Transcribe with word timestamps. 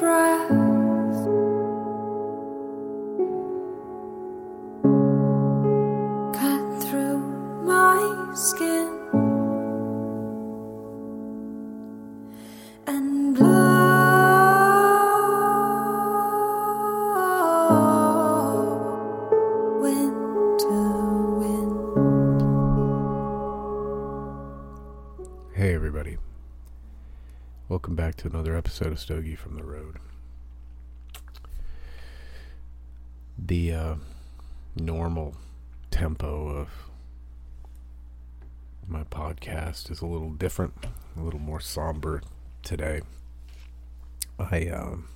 each 0.00 0.27
of 28.86 29.00
Stogie 29.00 29.34
from 29.34 29.56
the 29.56 29.64
Road. 29.64 29.96
The 33.36 33.72
uh, 33.72 33.94
normal 34.76 35.36
tempo 35.90 36.48
of 36.48 36.68
my 38.86 39.04
podcast 39.04 39.90
is 39.90 40.00
a 40.00 40.06
little 40.06 40.30
different, 40.30 40.74
a 41.16 41.20
little 41.20 41.40
more 41.40 41.60
somber 41.60 42.22
today. 42.62 43.02
I 44.38 44.68
um, 44.68 45.08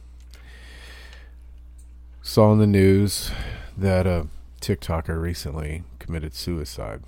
saw 2.20 2.52
in 2.52 2.58
the 2.58 2.66
news 2.66 3.30
that 3.76 4.06
a 4.06 4.26
TikToker 4.60 5.20
recently 5.20 5.84
committed 5.98 6.34
suicide. 6.34 7.02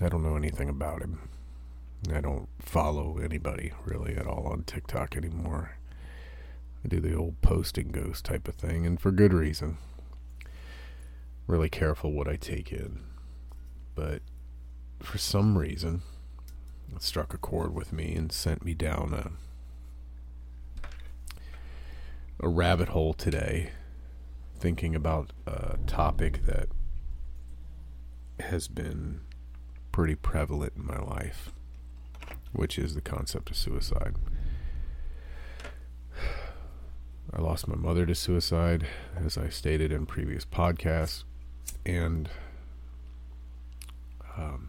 I 0.00 0.08
don't 0.08 0.22
know 0.22 0.36
anything 0.36 0.68
about 0.68 1.02
him. 1.02 1.20
I 2.12 2.20
don't 2.20 2.48
follow 2.60 3.18
anybody 3.18 3.72
really 3.84 4.16
at 4.16 4.26
all 4.26 4.46
on 4.46 4.62
TikTok 4.62 5.16
anymore. 5.16 5.78
I 6.84 6.88
do 6.88 7.00
the 7.00 7.14
old 7.14 7.40
posting 7.42 7.88
ghost 7.88 8.24
type 8.24 8.46
of 8.46 8.54
thing, 8.54 8.86
and 8.86 9.00
for 9.00 9.10
good 9.10 9.32
reason. 9.32 9.78
Really 11.46 11.68
careful 11.68 12.12
what 12.12 12.28
I 12.28 12.36
take 12.36 12.72
in. 12.72 13.00
But 13.94 14.22
for 15.00 15.18
some 15.18 15.58
reason, 15.58 16.02
it 16.94 17.02
struck 17.02 17.34
a 17.34 17.38
chord 17.38 17.74
with 17.74 17.92
me 17.92 18.14
and 18.14 18.30
sent 18.30 18.64
me 18.64 18.74
down 18.74 19.12
a 19.12 19.32
a 22.40 22.48
rabbit 22.48 22.90
hole 22.90 23.12
today 23.12 23.72
thinking 24.60 24.94
about 24.94 25.32
a 25.44 25.76
topic 25.88 26.46
that 26.46 26.68
has 28.38 28.68
been 28.68 29.20
pretty 29.90 30.14
prevalent 30.14 30.72
in 30.76 30.86
my 30.86 30.98
life 30.98 31.50
which 32.52 32.78
is 32.78 32.94
the 32.94 33.00
concept 33.00 33.50
of 33.50 33.56
suicide. 33.56 34.14
I 37.32 37.40
lost 37.40 37.68
my 37.68 37.76
mother 37.76 38.06
to 38.06 38.14
suicide, 38.14 38.86
as 39.16 39.36
I 39.36 39.48
stated 39.48 39.92
in 39.92 40.06
previous 40.06 40.44
podcasts, 40.44 41.24
and 41.84 42.28
um, 44.36 44.68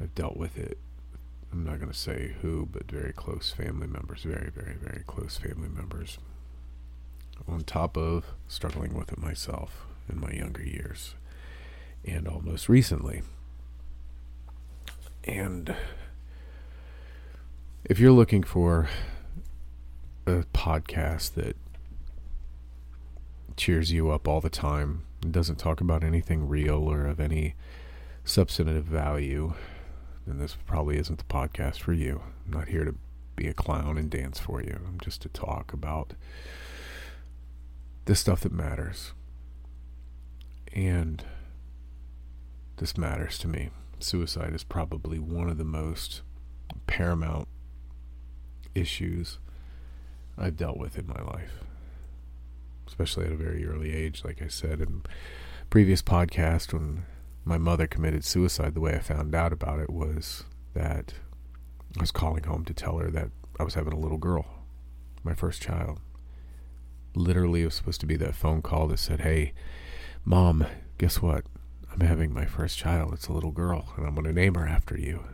I've 0.00 0.14
dealt 0.14 0.36
with 0.36 0.56
it. 0.56 0.78
I'm 1.52 1.64
not 1.64 1.78
going 1.78 1.90
to 1.90 1.98
say 1.98 2.34
who, 2.42 2.68
but 2.70 2.90
very 2.90 3.12
close 3.12 3.52
family 3.56 3.86
members, 3.86 4.22
very, 4.22 4.50
very, 4.50 4.74
very 4.74 5.02
close 5.06 5.38
family 5.38 5.68
members. 5.68 6.18
On 7.48 7.62
top 7.62 7.96
of 7.96 8.24
struggling 8.48 8.94
with 8.94 9.12
it 9.12 9.18
myself 9.18 9.86
in 10.08 10.20
my 10.20 10.30
younger 10.30 10.62
years, 10.62 11.14
and 12.04 12.28
almost 12.28 12.68
recently. 12.68 13.22
And 15.24 15.74
if 17.84 17.98
you're 17.98 18.12
looking 18.12 18.42
for 18.42 18.88
a 20.26 20.44
podcast 20.54 21.34
that 21.34 21.54
cheers 23.56 23.92
you 23.92 24.10
up 24.10 24.26
all 24.26 24.40
the 24.40 24.48
time 24.48 25.02
and 25.22 25.32
doesn't 25.32 25.56
talk 25.56 25.82
about 25.82 26.02
anything 26.02 26.48
real 26.48 26.90
or 26.90 27.06
of 27.06 27.20
any 27.20 27.54
substantive 28.24 28.86
value, 28.86 29.52
then 30.26 30.38
this 30.38 30.56
probably 30.66 30.96
isn't 30.96 31.18
the 31.18 31.24
podcast 31.24 31.80
for 31.80 31.92
you. 31.92 32.22
I'm 32.46 32.52
not 32.52 32.68
here 32.68 32.84
to 32.84 32.94
be 33.36 33.48
a 33.48 33.54
clown 33.54 33.98
and 33.98 34.08
dance 34.08 34.38
for 34.38 34.62
you. 34.62 34.80
I'm 34.86 34.98
just 34.98 35.20
to 35.22 35.28
talk 35.28 35.74
about 35.74 36.14
the 38.06 38.14
stuff 38.14 38.40
that 38.40 38.52
matters. 38.52 39.12
And 40.72 41.22
this 42.78 42.96
matters 42.96 43.36
to 43.38 43.48
me. 43.48 43.68
Suicide 44.00 44.54
is 44.54 44.64
probably 44.64 45.18
one 45.18 45.50
of 45.50 45.58
the 45.58 45.64
most 45.64 46.22
paramount 46.86 47.46
issues 48.74 49.38
I've 50.36 50.56
dealt 50.56 50.78
with 50.78 50.98
in 50.98 51.06
my 51.06 51.22
life, 51.22 51.64
especially 52.86 53.26
at 53.26 53.32
a 53.32 53.36
very 53.36 53.66
early 53.66 53.92
age. 53.92 54.24
Like 54.24 54.42
I 54.42 54.48
said 54.48 54.80
in 54.80 55.02
previous 55.70 56.02
podcast, 56.02 56.72
when 56.72 57.04
my 57.44 57.58
mother 57.58 57.86
committed 57.86 58.24
suicide, 58.24 58.74
the 58.74 58.80
way 58.80 58.94
I 58.94 59.00
found 59.00 59.34
out 59.34 59.52
about 59.52 59.80
it 59.80 59.90
was 59.90 60.44
that 60.74 61.14
I 61.96 62.00
was 62.00 62.10
calling 62.10 62.44
home 62.44 62.64
to 62.64 62.74
tell 62.74 62.98
her 62.98 63.10
that 63.10 63.30
I 63.58 63.62
was 63.62 63.74
having 63.74 63.92
a 63.92 63.98
little 63.98 64.18
girl, 64.18 64.46
my 65.22 65.34
first 65.34 65.62
child. 65.62 66.00
Literally, 67.14 67.62
it 67.62 67.66
was 67.66 67.74
supposed 67.74 68.00
to 68.00 68.06
be 68.06 68.16
that 68.16 68.34
phone 68.34 68.60
call 68.60 68.88
that 68.88 68.98
said, 68.98 69.20
"Hey, 69.20 69.52
mom, 70.24 70.66
guess 70.98 71.22
what? 71.22 71.44
I'm 71.92 72.00
having 72.00 72.34
my 72.34 72.44
first 72.44 72.76
child. 72.76 73.12
It's 73.12 73.28
a 73.28 73.32
little 73.32 73.52
girl, 73.52 73.92
and 73.96 74.04
I'm 74.04 74.14
going 74.14 74.26
to 74.26 74.32
name 74.32 74.54
her 74.56 74.66
after 74.66 74.98
you." 74.98 75.24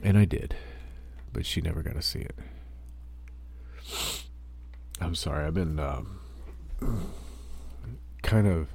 And 0.00 0.16
I 0.16 0.24
did 0.24 0.54
but 1.34 1.44
she 1.44 1.60
never 1.60 1.82
got 1.82 1.96
to 1.96 2.02
see 2.02 2.20
it. 2.20 2.36
I'm 5.00 5.14
sorry, 5.14 5.44
I've 5.44 5.54
been 5.54 5.78
um, 5.78 6.20
kind 8.22 8.46
of 8.46 8.68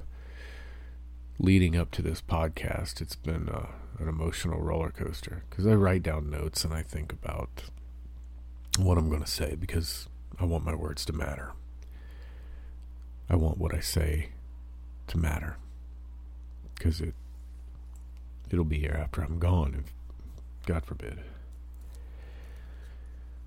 leading 1.38 1.74
up 1.74 1.90
to 1.92 2.02
this 2.02 2.20
podcast. 2.20 3.00
It's 3.00 3.16
been 3.16 3.48
uh, 3.48 3.66
an 3.98 4.08
emotional 4.08 4.60
roller 4.60 4.90
coaster 4.90 5.42
because 5.48 5.66
I 5.66 5.72
write 5.72 6.02
down 6.02 6.30
notes 6.30 6.62
and 6.62 6.72
I 6.72 6.82
think 6.82 7.12
about 7.12 7.64
what 8.78 8.98
I'm 8.98 9.08
going 9.08 9.24
to 9.24 9.30
say 9.30 9.56
because 9.58 10.06
I 10.38 10.44
want 10.44 10.64
my 10.64 10.74
words 10.74 11.04
to 11.06 11.12
matter. 11.14 11.52
I 13.28 13.36
want 13.36 13.58
what 13.58 13.74
I 13.74 13.80
say 13.80 14.28
to 15.06 15.18
matter 15.18 15.56
because 16.74 17.00
it 17.00 17.14
it'll 18.50 18.64
be 18.64 18.78
here 18.78 18.98
after 19.00 19.22
I'm 19.22 19.38
gone 19.38 19.76
if 19.78 19.92
God 20.66 20.84
forbid. 20.84 21.20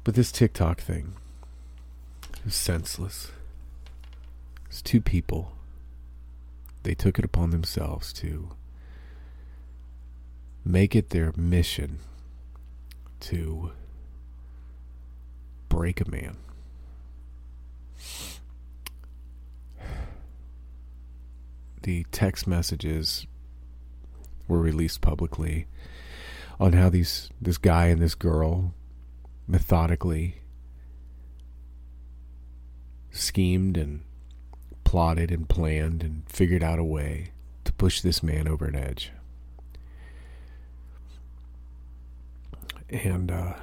But 0.04 0.16
this 0.16 0.32
TikTok 0.32 0.82
thing 0.82 1.14
is 2.46 2.56
senseless. 2.56 3.32
It's 4.68 4.82
two 4.82 5.00
people. 5.00 5.54
They 6.84 6.94
took 6.94 7.18
it 7.18 7.24
upon 7.24 7.52
themselves 7.52 8.12
to 8.14 8.50
make 10.66 10.96
it 10.96 11.12
their 11.12 11.32
mission 11.38 12.00
to 13.22 13.72
break 15.70 16.02
a 16.02 16.10
man. 16.10 16.38
The 21.84 22.06
text 22.12 22.48
messages 22.48 23.26
were 24.48 24.60
released 24.60 25.02
publicly 25.02 25.68
on 26.60 26.74
how 26.74 26.90
these 26.90 27.30
this 27.42 27.58
guy 27.58 27.88
and 27.88 28.02
this 28.02 28.16
girl 28.16 28.74
methodically 29.48 30.42
schemed 33.12 33.78
and 33.78 34.02
plotted 34.84 35.32
and 35.32 35.48
planned 35.48 36.04
and 36.04 36.24
figured 36.28 36.64
out 36.64 36.80
a 36.80 36.84
way 36.84 37.32
to 37.64 37.74
push 37.74 38.02
this 38.02 38.22
man 38.22 38.48
over 38.48 38.66
an 38.66 38.76
edge. 38.76 39.12
And 42.90 43.32
uh, 43.32 43.54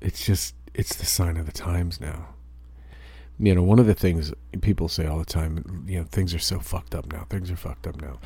it's 0.00 0.24
just, 0.24 0.54
it's 0.72 0.94
the 0.94 1.06
sign 1.06 1.36
of 1.36 1.46
the 1.46 1.52
times 1.52 2.00
now. 2.00 2.28
You 3.38 3.56
know, 3.56 3.62
one 3.64 3.80
of 3.80 3.86
the 3.86 3.94
things 3.94 4.32
people 4.60 4.88
say 4.88 5.06
all 5.06 5.18
the 5.18 5.24
time, 5.24 5.84
you 5.88 5.98
know, 5.98 6.04
things 6.04 6.32
are 6.34 6.38
so 6.38 6.60
fucked 6.60 6.94
up 6.94 7.12
now. 7.12 7.26
Things 7.28 7.50
are 7.50 7.56
fucked 7.56 7.86
up 7.86 8.00
now. 8.00 8.18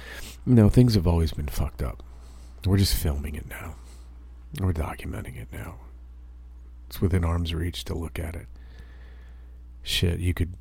No, 0.45 0.69
things 0.69 0.95
have 0.95 1.07
always 1.07 1.33
been 1.33 1.49
fucked 1.49 1.83
up. 1.83 2.03
We're 2.67 2.77
just 2.77 2.95
filming 2.95 3.35
it 3.35 3.49
now. 3.49 3.77
We're 4.61 4.73
documenting 4.73 5.37
it 5.37 5.49
now. 5.53 5.77
It's 6.87 7.01
within 7.01 7.25
arm's 7.25 7.55
reach 7.55 7.85
to 7.85 7.95
look 7.95 8.19
at 8.19 8.35
it. 8.35 8.47
Shit, 9.83 10.21
you 10.21 10.33
could 10.33 10.55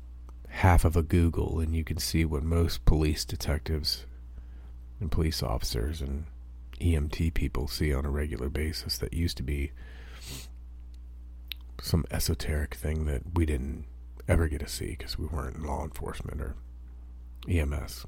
half 0.48 0.84
of 0.84 0.96
a 0.96 1.02
Google 1.02 1.60
and 1.60 1.74
you 1.74 1.84
can 1.84 1.98
see 1.98 2.24
what 2.24 2.42
most 2.42 2.84
police 2.84 3.24
detectives 3.24 4.06
and 5.00 5.10
police 5.10 5.42
officers 5.42 6.00
and 6.00 6.26
EMT 6.80 7.34
people 7.34 7.68
see 7.68 7.92
on 7.92 8.04
a 8.04 8.10
regular 8.10 8.48
basis 8.48 8.98
that 8.98 9.12
used 9.12 9.36
to 9.36 9.42
be 9.42 9.72
some 11.80 12.04
esoteric 12.10 12.74
thing 12.74 13.06
that 13.06 13.22
we 13.34 13.46
didn't 13.46 13.84
ever 14.26 14.48
get 14.48 14.60
to 14.60 14.68
see 14.68 14.90
because 14.90 15.18
we 15.18 15.26
weren't 15.26 15.56
in 15.56 15.64
law 15.64 15.84
enforcement 15.84 16.40
or 16.40 16.54
EMS. 17.48 18.06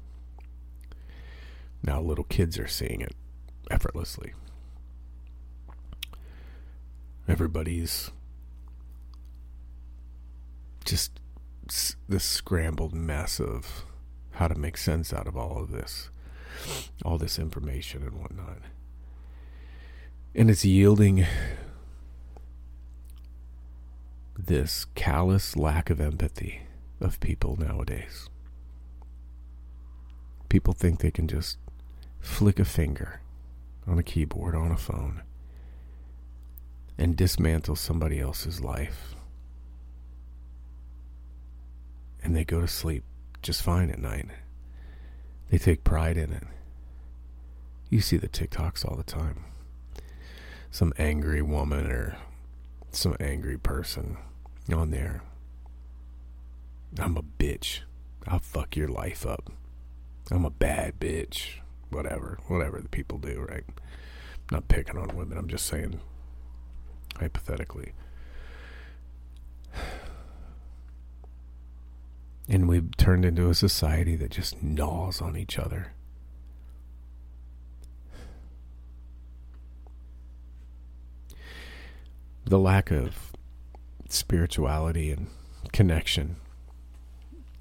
Now 1.83 2.01
little 2.01 2.25
kids 2.25 2.59
are 2.59 2.67
seeing 2.67 3.01
it 3.01 3.15
effortlessly 3.69 4.33
everybody's 7.31 8.11
just 10.83 11.21
this 12.09 12.25
scrambled 12.25 12.93
mess 12.93 13.39
of 13.39 13.85
how 14.31 14.49
to 14.49 14.55
make 14.55 14.75
sense 14.75 15.13
out 15.13 15.27
of 15.27 15.37
all 15.37 15.57
of 15.63 15.71
this, 15.71 16.09
all 17.05 17.17
this 17.17 17.39
information 17.39 18.03
and 18.03 18.19
whatnot. 18.19 18.57
And 20.35 20.49
it's 20.49 20.65
yielding 20.65 21.25
this 24.37 24.85
callous 24.95 25.55
lack 25.55 25.89
of 25.89 26.01
empathy 26.01 26.63
of 26.99 27.19
people 27.21 27.55
nowadays. 27.57 28.27
People 30.49 30.73
think 30.73 30.99
they 30.99 31.11
can 31.11 31.29
just 31.29 31.57
flick 32.19 32.59
a 32.59 32.65
finger 32.65 33.21
on 33.87 33.97
a 33.97 34.03
keyboard, 34.03 34.53
on 34.53 34.71
a 34.71 34.77
phone, 34.77 35.21
and 37.01 37.17
dismantle 37.17 37.75
somebody 37.75 38.19
else's 38.19 38.61
life. 38.61 39.15
And 42.23 42.35
they 42.35 42.43
go 42.43 42.61
to 42.61 42.67
sleep 42.67 43.03
just 43.41 43.63
fine 43.63 43.89
at 43.89 43.97
night. 43.97 44.27
They 45.49 45.57
take 45.57 45.83
pride 45.83 46.15
in 46.15 46.31
it. 46.31 46.43
You 47.89 48.01
see 48.01 48.17
the 48.17 48.29
TikToks 48.29 48.85
all 48.85 48.95
the 48.95 49.03
time. 49.03 49.45
Some 50.69 50.93
angry 50.99 51.41
woman 51.41 51.87
or 51.91 52.17
some 52.91 53.17
angry 53.19 53.57
person 53.57 54.17
on 54.71 54.91
there. 54.91 55.23
I'm 56.99 57.17
a 57.17 57.23
bitch. 57.23 57.79
I'll 58.27 58.37
fuck 58.37 58.75
your 58.75 58.89
life 58.89 59.25
up. 59.25 59.51
I'm 60.29 60.45
a 60.45 60.51
bad 60.51 60.99
bitch. 60.99 61.61
Whatever. 61.89 62.37
Whatever 62.47 62.79
the 62.79 62.89
people 62.89 63.17
do, 63.17 63.43
right? 63.49 63.65
not 64.51 64.67
picking 64.67 64.97
on 64.97 65.15
women. 65.15 65.37
I'm 65.37 65.47
just 65.47 65.65
saying 65.65 65.99
hypothetically. 67.21 67.93
And 72.49 72.67
we've 72.67 72.97
turned 72.97 73.23
into 73.23 73.49
a 73.49 73.53
society 73.53 74.15
that 74.17 74.31
just 74.31 74.61
gnaws 74.61 75.21
on 75.21 75.37
each 75.37 75.57
other. 75.59 75.93
The 82.43 82.59
lack 82.59 82.91
of 82.91 83.31
spirituality 84.09 85.11
and 85.11 85.27
connection 85.71 86.37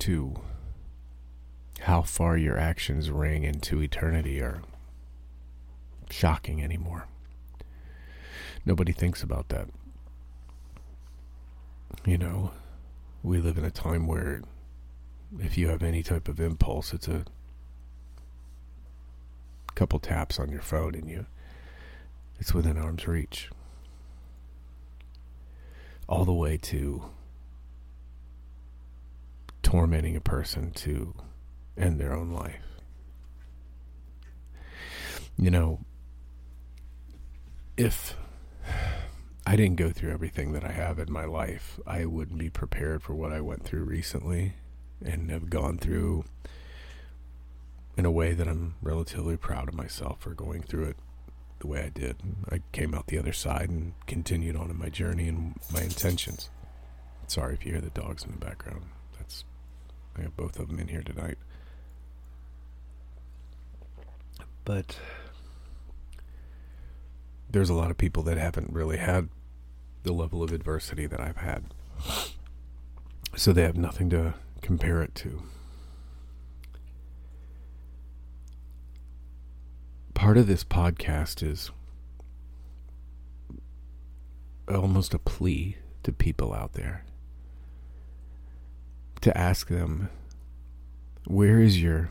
to 0.00 0.40
how 1.80 2.02
far 2.02 2.36
your 2.36 2.58
actions 2.58 3.10
ring 3.10 3.44
into 3.44 3.82
eternity 3.82 4.40
are 4.40 4.62
shocking 6.08 6.62
anymore. 6.64 7.09
Nobody 8.64 8.92
thinks 8.92 9.22
about 9.22 9.48
that. 9.48 9.68
You 12.04 12.18
know, 12.18 12.52
we 13.22 13.38
live 13.38 13.58
in 13.58 13.64
a 13.64 13.70
time 13.70 14.06
where 14.06 14.42
if 15.38 15.56
you 15.56 15.68
have 15.68 15.82
any 15.82 16.02
type 16.02 16.28
of 16.28 16.40
impulse, 16.40 16.92
it's 16.92 17.08
a 17.08 17.24
couple 19.74 19.98
taps 19.98 20.38
on 20.38 20.50
your 20.50 20.62
phone 20.62 20.94
and 20.94 21.08
you 21.08 21.26
it's 22.38 22.54
within 22.54 22.78
arm's 22.78 23.06
reach. 23.06 23.50
All 26.08 26.24
the 26.24 26.32
way 26.32 26.56
to 26.56 27.04
tormenting 29.62 30.16
a 30.16 30.20
person 30.20 30.70
to 30.72 31.14
end 31.76 32.00
their 32.00 32.14
own 32.14 32.32
life. 32.32 32.62
You 35.38 35.50
know, 35.50 35.80
if 37.76 38.16
I 39.50 39.56
didn't 39.56 39.78
go 39.78 39.90
through 39.90 40.12
everything 40.12 40.52
that 40.52 40.62
I 40.62 40.70
have 40.70 41.00
in 41.00 41.10
my 41.10 41.24
life, 41.24 41.80
I 41.84 42.04
wouldn't 42.04 42.38
be 42.38 42.50
prepared 42.50 43.02
for 43.02 43.14
what 43.16 43.32
I 43.32 43.40
went 43.40 43.64
through 43.64 43.82
recently 43.82 44.52
and 45.04 45.28
have 45.28 45.50
gone 45.50 45.76
through 45.76 46.24
in 47.96 48.04
a 48.04 48.12
way 48.12 48.32
that 48.32 48.46
I'm 48.46 48.76
relatively 48.80 49.36
proud 49.36 49.66
of 49.66 49.74
myself 49.74 50.20
for 50.20 50.34
going 50.34 50.62
through 50.62 50.84
it 50.84 50.96
the 51.58 51.66
way 51.66 51.82
I 51.82 51.88
did. 51.88 52.18
I 52.48 52.60
came 52.70 52.94
out 52.94 53.08
the 53.08 53.18
other 53.18 53.32
side 53.32 53.70
and 53.70 53.94
continued 54.06 54.54
on 54.54 54.70
in 54.70 54.78
my 54.78 54.88
journey 54.88 55.26
and 55.26 55.58
my 55.72 55.82
intentions. 55.82 56.48
Sorry 57.26 57.54
if 57.54 57.66
you 57.66 57.72
hear 57.72 57.80
the 57.80 57.90
dogs 57.90 58.22
in 58.22 58.30
the 58.30 58.38
background. 58.38 58.84
That's 59.18 59.44
I 60.16 60.22
have 60.22 60.36
both 60.36 60.60
of 60.60 60.68
them 60.68 60.78
in 60.78 60.86
here 60.86 61.02
tonight. 61.02 61.38
But 64.64 64.96
there's 67.50 67.68
a 67.68 67.74
lot 67.74 67.90
of 67.90 67.98
people 67.98 68.22
that 68.22 68.38
haven't 68.38 68.72
really 68.72 68.98
had 68.98 69.28
the 70.02 70.12
level 70.12 70.42
of 70.42 70.52
adversity 70.52 71.06
that 71.06 71.20
I've 71.20 71.38
had. 71.38 71.64
So 73.36 73.52
they 73.52 73.62
have 73.62 73.76
nothing 73.76 74.10
to 74.10 74.34
compare 74.62 75.02
it 75.02 75.14
to. 75.16 75.42
Part 80.14 80.36
of 80.36 80.46
this 80.46 80.64
podcast 80.64 81.42
is 81.46 81.70
almost 84.68 85.14
a 85.14 85.18
plea 85.18 85.76
to 86.02 86.12
people 86.12 86.52
out 86.52 86.74
there 86.74 87.04
to 89.20 89.36
ask 89.36 89.68
them 89.68 90.08
where 91.26 91.60
is 91.60 91.82
your 91.82 92.10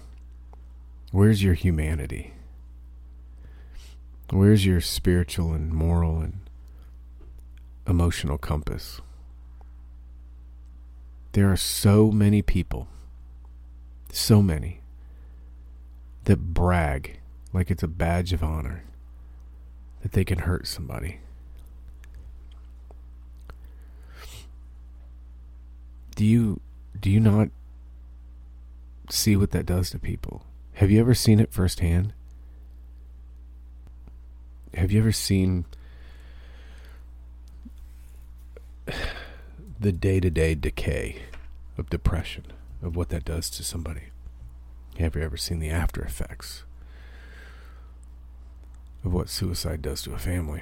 where's 1.11 1.43
your 1.43 1.55
humanity 1.55 2.33
where's 4.29 4.65
your 4.65 4.79
spiritual 4.79 5.53
and 5.53 5.73
moral 5.73 6.19
and 6.19 6.48
emotional 7.89 8.37
compass 8.37 9.01
there 11.33 11.51
are 11.51 11.57
so 11.57 12.11
many 12.11 12.41
people, 12.41 12.87
so 14.11 14.41
many, 14.41 14.81
that 16.23 16.53
brag 16.53 17.19
like 17.53 17.71
it's 17.71 17.83
a 17.83 17.87
badge 17.87 18.33
of 18.33 18.43
honor 18.43 18.83
that 20.01 20.11
they 20.13 20.23
can 20.23 20.39
hurt 20.39 20.67
somebody. 20.67 21.19
Do 26.15 26.25
you 26.25 26.59
do 26.99 27.09
you 27.09 27.19
not 27.19 27.49
see 29.09 29.35
what 29.35 29.51
that 29.51 29.65
does 29.65 29.89
to 29.91 29.99
people? 29.99 30.43
Have 30.73 30.91
you 30.91 30.99
ever 30.99 31.13
seen 31.13 31.39
it 31.39 31.53
firsthand? 31.53 32.13
Have 34.73 34.91
you 34.91 34.99
ever 34.99 35.11
seen 35.11 35.65
the 39.79 39.91
day 39.91 40.19
to 40.19 40.29
day 40.29 40.55
decay 40.55 41.23
of 41.77 41.89
depression, 41.89 42.45
of 42.81 42.95
what 42.95 43.09
that 43.09 43.25
does 43.25 43.49
to 43.51 43.63
somebody. 43.63 44.05
Have 44.97 45.15
you 45.15 45.21
ever 45.21 45.37
seen 45.37 45.59
the 45.59 45.69
after 45.69 46.01
effects 46.01 46.63
of 49.03 49.13
what 49.13 49.29
suicide 49.29 49.81
does 49.81 50.01
to 50.03 50.13
a 50.13 50.17
family? 50.17 50.61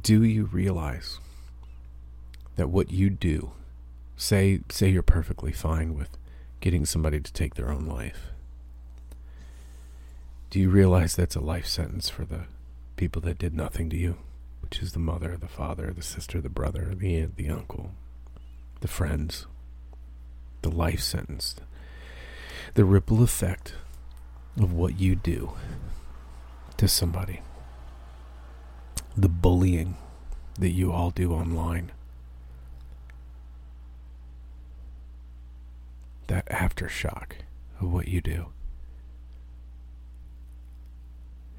Do 0.00 0.24
you 0.24 0.46
realize 0.46 1.18
that 2.56 2.70
what 2.70 2.90
you 2.90 3.10
do, 3.10 3.52
say 4.16 4.60
say 4.70 4.88
you're 4.88 5.02
perfectly 5.02 5.52
fine 5.52 5.94
with 5.94 6.16
getting 6.60 6.86
somebody 6.86 7.20
to 7.20 7.32
take 7.32 7.54
their 7.54 7.70
own 7.70 7.84
life. 7.86 8.30
Do 10.50 10.60
you 10.60 10.70
realize 10.70 11.14
that's 11.14 11.36
a 11.36 11.40
life 11.40 11.66
sentence 11.66 12.08
for 12.08 12.24
the 12.24 12.44
people 12.96 13.20
that 13.22 13.38
did 13.38 13.54
nothing 13.54 13.90
to 13.90 13.96
you? 13.96 14.16
Which 14.74 14.82
is 14.82 14.92
the 14.92 14.98
mother, 14.98 15.36
the 15.36 15.46
father, 15.46 15.92
the 15.92 16.02
sister, 16.02 16.40
the 16.40 16.48
brother, 16.48 16.96
the 16.96 17.14
aunt, 17.16 17.36
the 17.36 17.48
uncle, 17.48 17.92
the 18.80 18.88
friends, 18.88 19.46
the 20.62 20.68
life 20.68 20.98
sentence, 20.98 21.54
the 22.74 22.84
ripple 22.84 23.22
effect 23.22 23.74
of 24.60 24.72
what 24.72 24.98
you 24.98 25.14
do 25.14 25.52
to 26.76 26.88
somebody, 26.88 27.40
the 29.16 29.28
bullying 29.28 29.96
that 30.58 30.70
you 30.70 30.90
all 30.90 31.10
do 31.10 31.32
online. 31.32 31.92
That 36.26 36.46
aftershock 36.46 37.34
of 37.80 37.92
what 37.92 38.08
you 38.08 38.20
do. 38.20 38.46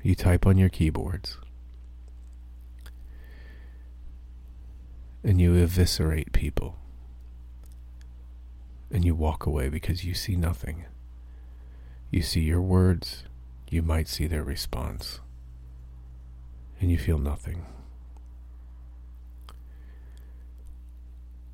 You 0.04 0.16
type 0.16 0.46
on 0.46 0.58
your 0.58 0.70
keyboards 0.70 1.38
and 5.26 5.42
you 5.42 5.56
eviscerate 5.56 6.32
people. 6.32 6.78
And 8.92 9.04
you 9.04 9.16
walk 9.16 9.48
away 9.48 9.70
because 9.70 10.06
you 10.06 10.14
see 10.14 10.36
nothing. 10.36 10.86
You 12.12 12.22
see 12.22 12.42
your 12.42 12.62
words, 12.62 13.24
you 13.68 13.82
might 13.82 14.08
see 14.08 14.28
their 14.28 14.44
response, 14.44 15.20
and 16.80 16.92
you 16.92 17.00
feel 17.00 17.18
nothing. 17.18 17.66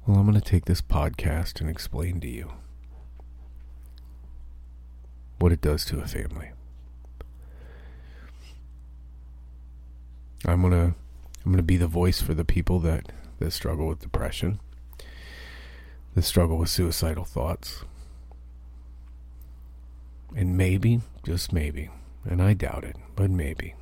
Well, 0.05 0.17
I'm 0.17 0.25
going 0.29 0.39
to 0.39 0.41
take 0.41 0.65
this 0.65 0.81
podcast 0.81 1.61
and 1.61 1.69
explain 1.69 2.19
to 2.19 2.27
you 2.27 2.51
what 5.39 5.53
it 5.53 5.61
does 5.61 5.85
to 5.85 6.01
a 6.01 6.07
family. 6.07 6.51
I'm 10.43 10.61
going 10.61 10.73
to 10.73 10.95
I'm 11.43 11.51
going 11.51 11.57
to 11.57 11.63
be 11.63 11.77
the 11.77 11.87
voice 11.87 12.21
for 12.21 12.33
the 12.33 12.45
people 12.45 12.79
that 12.81 13.11
that 13.41 13.51
struggle 13.51 13.87
with 13.87 13.99
depression. 13.99 14.59
that 16.13 16.21
struggle 16.23 16.57
with 16.57 16.69
suicidal 16.69 17.25
thoughts. 17.25 17.83
And 20.35 20.55
maybe, 20.57 21.01
just 21.23 21.51
maybe, 21.51 21.89
and 22.23 22.41
I 22.41 22.53
doubt 22.53 22.83
it, 22.83 22.95
but 23.15 23.29
maybe, 23.29 23.75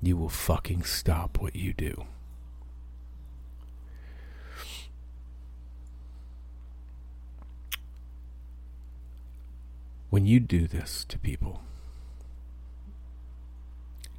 you 0.00 0.16
will 0.16 0.28
fucking 0.28 0.82
stop 0.82 1.40
what 1.40 1.54
you 1.54 1.72
do. 1.72 2.04
When 10.10 10.26
you 10.26 10.40
do 10.40 10.66
this 10.66 11.04
to 11.08 11.18
people, 11.18 11.62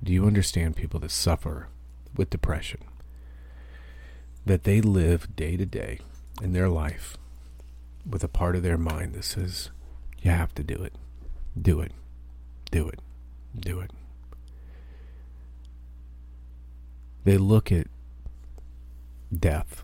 do 0.01 0.11
you 0.11 0.25
understand 0.25 0.75
people 0.75 0.99
that 1.01 1.11
suffer 1.11 1.67
with 2.15 2.29
depression? 2.29 2.81
That 4.45 4.63
they 4.63 4.81
live 4.81 5.35
day 5.35 5.55
to 5.57 5.65
day 5.65 5.99
in 6.41 6.53
their 6.53 6.69
life 6.69 7.17
with 8.09 8.23
a 8.23 8.27
part 8.27 8.55
of 8.55 8.63
their 8.63 8.77
mind 8.77 9.13
that 9.13 9.23
says, 9.23 9.69
you 10.21 10.31
have 10.31 10.53
to 10.55 10.63
do 10.63 10.75
it. 10.75 10.93
Do 11.59 11.79
it. 11.79 11.91
Do 12.71 12.87
it. 12.89 12.99
Do 13.57 13.79
it. 13.79 13.91
They 17.23 17.37
look 17.37 17.71
at 17.71 17.87
death 19.33 19.83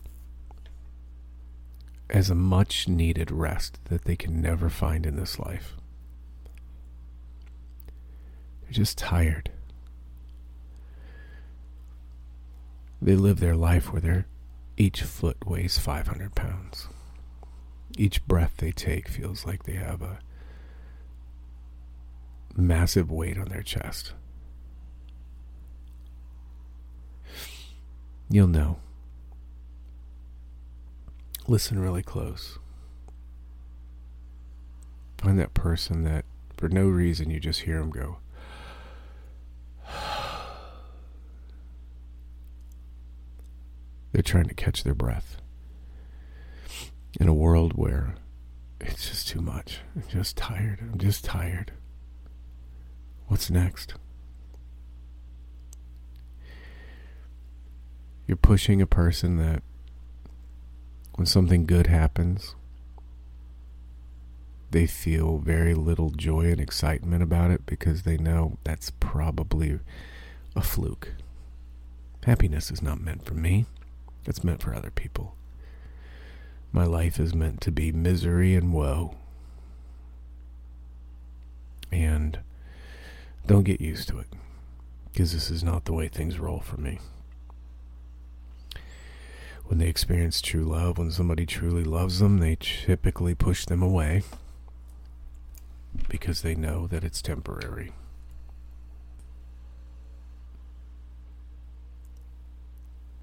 as 2.10 2.28
a 2.28 2.34
much 2.34 2.88
needed 2.88 3.30
rest 3.30 3.78
that 3.84 4.04
they 4.04 4.16
can 4.16 4.42
never 4.42 4.68
find 4.68 5.06
in 5.06 5.16
this 5.16 5.38
life. 5.38 5.74
They're 8.62 8.72
just 8.72 8.98
tired. 8.98 9.50
They 13.00 13.16
live 13.16 13.40
their 13.40 13.56
life 13.56 13.92
where 13.92 14.02
their 14.02 14.26
each 14.80 15.02
foot 15.02 15.46
weighs 15.46 15.76
500 15.76 16.34
pounds. 16.34 16.88
Each 17.98 18.26
breath 18.26 18.54
they 18.56 18.72
take 18.72 19.08
feels 19.08 19.44
like 19.44 19.64
they 19.64 19.74
have 19.74 20.00
a 20.00 20.20
massive 22.56 23.10
weight 23.10 23.36
on 23.36 23.50
their 23.50 23.62
chest. 23.62 24.14
You'll 28.30 28.46
know. 28.46 28.78
Listen 31.46 31.78
really 31.78 32.02
close. 32.02 32.58
Find 35.18 35.38
that 35.38 35.52
person 35.52 36.04
that, 36.04 36.24
for 36.56 36.70
no 36.70 36.88
reason, 36.88 37.28
you 37.28 37.38
just 37.38 37.60
hear 37.62 37.80
them 37.80 37.90
go. 37.90 38.16
They're 44.12 44.22
trying 44.22 44.48
to 44.48 44.54
catch 44.54 44.82
their 44.82 44.94
breath. 44.94 45.36
In 47.18 47.28
a 47.28 47.34
world 47.34 47.72
where 47.74 48.14
it's 48.80 49.08
just 49.08 49.28
too 49.28 49.40
much. 49.40 49.80
I'm 49.94 50.08
just 50.08 50.36
tired. 50.36 50.78
I'm 50.80 50.98
just 50.98 51.24
tired. 51.24 51.72
What's 53.26 53.50
next? 53.50 53.94
You're 58.26 58.36
pushing 58.36 58.80
a 58.80 58.86
person 58.86 59.36
that 59.38 59.62
when 61.14 61.26
something 61.26 61.66
good 61.66 61.88
happens, 61.88 62.54
they 64.70 64.86
feel 64.86 65.38
very 65.38 65.74
little 65.74 66.10
joy 66.10 66.50
and 66.50 66.60
excitement 66.60 67.22
about 67.22 67.50
it 67.50 67.66
because 67.66 68.02
they 68.02 68.16
know 68.16 68.56
that's 68.64 68.90
probably 69.00 69.80
a 70.54 70.62
fluke. 70.62 71.14
Happiness 72.24 72.70
is 72.70 72.82
not 72.82 73.00
meant 73.00 73.24
for 73.24 73.34
me. 73.34 73.66
It's 74.26 74.44
meant 74.44 74.62
for 74.62 74.74
other 74.74 74.90
people. 74.90 75.34
My 76.72 76.84
life 76.84 77.18
is 77.18 77.34
meant 77.34 77.60
to 77.62 77.72
be 77.72 77.90
misery 77.90 78.54
and 78.54 78.72
woe. 78.72 79.16
And 81.90 82.38
don't 83.46 83.64
get 83.64 83.80
used 83.80 84.08
to 84.08 84.18
it, 84.18 84.28
because 85.12 85.32
this 85.32 85.50
is 85.50 85.64
not 85.64 85.84
the 85.84 85.92
way 85.92 86.06
things 86.06 86.38
roll 86.38 86.60
for 86.60 86.76
me. 86.76 87.00
When 89.64 89.78
they 89.78 89.88
experience 89.88 90.40
true 90.40 90.64
love, 90.64 90.98
when 90.98 91.10
somebody 91.10 91.46
truly 91.46 91.84
loves 91.84 92.18
them, 92.18 92.38
they 92.38 92.56
typically 92.60 93.34
push 93.34 93.64
them 93.64 93.82
away 93.82 94.22
because 96.08 96.42
they 96.42 96.54
know 96.54 96.86
that 96.86 97.04
it's 97.04 97.22
temporary. 97.22 97.92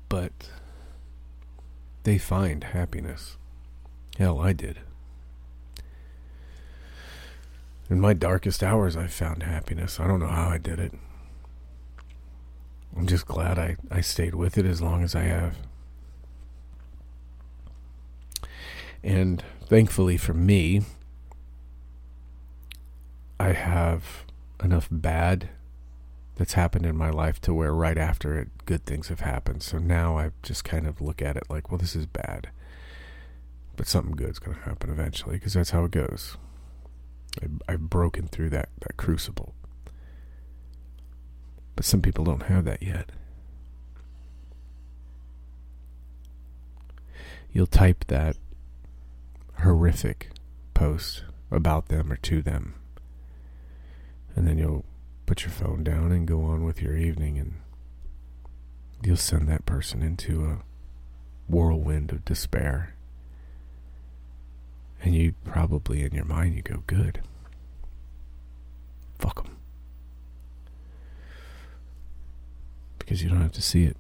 But 0.09 0.49
they 2.07 2.17
find 2.17 2.63
happiness. 2.63 3.35
Hell, 4.17 4.39
I 4.39 4.53
did. 4.53 4.79
In 7.89 7.99
my 7.99 8.13
darkest 8.13 8.63
hours, 8.63 8.95
I 8.95 9.07
found 9.07 9.43
happiness. 9.43 9.99
I 9.99 10.07
don't 10.07 10.21
know 10.21 10.27
how 10.27 10.47
I 10.47 10.57
did 10.57 10.79
it. 10.79 10.93
I'm 12.95 13.07
just 13.07 13.25
glad 13.25 13.59
I, 13.59 13.75
I 13.91 13.99
stayed 13.99 14.35
with 14.35 14.57
it 14.57 14.65
as 14.65 14.81
long 14.81 15.03
as 15.03 15.15
I 15.15 15.23
have. 15.23 15.57
And 19.03 19.43
thankfully 19.65 20.15
for 20.15 20.33
me, 20.33 20.83
I 23.37 23.51
have 23.51 24.23
enough 24.63 24.87
bad 24.89 25.49
that's 26.37 26.53
happened 26.53 26.85
in 26.85 26.95
my 26.95 27.09
life 27.09 27.41
to 27.41 27.53
where 27.53 27.73
right 27.73 27.97
after 27.97 28.37
it, 28.37 28.49
good 28.65 28.85
things 28.85 29.07
have 29.07 29.21
happened. 29.21 29.63
So 29.63 29.79
now 29.79 30.17
I 30.17 30.31
just 30.43 30.63
kind 30.63 30.85
of 30.85 31.01
look 31.01 31.21
at 31.21 31.35
it 31.35 31.43
like, 31.49 31.71
well, 31.71 31.79
this 31.79 31.95
is 31.95 32.05
bad. 32.05 32.49
But 33.75 33.87
something 33.87 34.15
good's 34.15 34.39
going 34.39 34.57
to 34.57 34.63
happen 34.63 34.91
eventually 34.91 35.35
because 35.37 35.53
that's 35.53 35.71
how 35.71 35.83
it 35.85 35.91
goes. 35.91 36.37
I, 37.41 37.73
I've 37.73 37.89
broken 37.89 38.27
through 38.27 38.51
that, 38.51 38.69
that 38.81 38.97
crucible. 38.97 39.55
But 41.75 41.85
some 41.85 42.01
people 42.01 42.23
don't 42.23 42.43
have 42.43 42.65
that 42.65 42.83
yet. 42.83 43.11
You'll 47.51 47.65
type 47.65 48.05
that 48.07 48.37
horrific 49.61 50.29
post 50.75 51.23
about 51.49 51.87
them 51.87 52.11
or 52.11 52.17
to 52.17 52.43
them. 52.43 52.75
And 54.35 54.47
then 54.47 54.59
you'll 54.59 54.85
put 55.27 55.43
your 55.43 55.51
phone 55.51 55.83
down 55.83 56.11
and 56.11 56.25
go 56.25 56.41
on 56.43 56.63
with 56.63 56.81
your 56.81 56.95
evening, 56.95 57.37
and 57.37 57.55
you'll 59.03 59.17
send 59.17 59.47
that 59.47 59.65
person 59.65 60.01
into 60.01 60.45
a 60.45 60.59
whirlwind 61.47 62.11
of 62.11 62.25
despair. 62.25 62.95
And 65.03 65.13
you 65.13 65.35
probably, 65.43 66.01
in 66.03 66.13
your 66.13 66.25
mind, 66.25 66.55
you 66.55 66.63
go, 66.63 66.81
good. 66.87 67.21
Fuck 69.19 69.43
them. 69.43 69.57
Because 72.97 73.21
you 73.21 73.29
don't 73.29 73.41
have 73.41 73.51
to 73.51 73.61
see 73.61 73.83
it. 73.83 73.97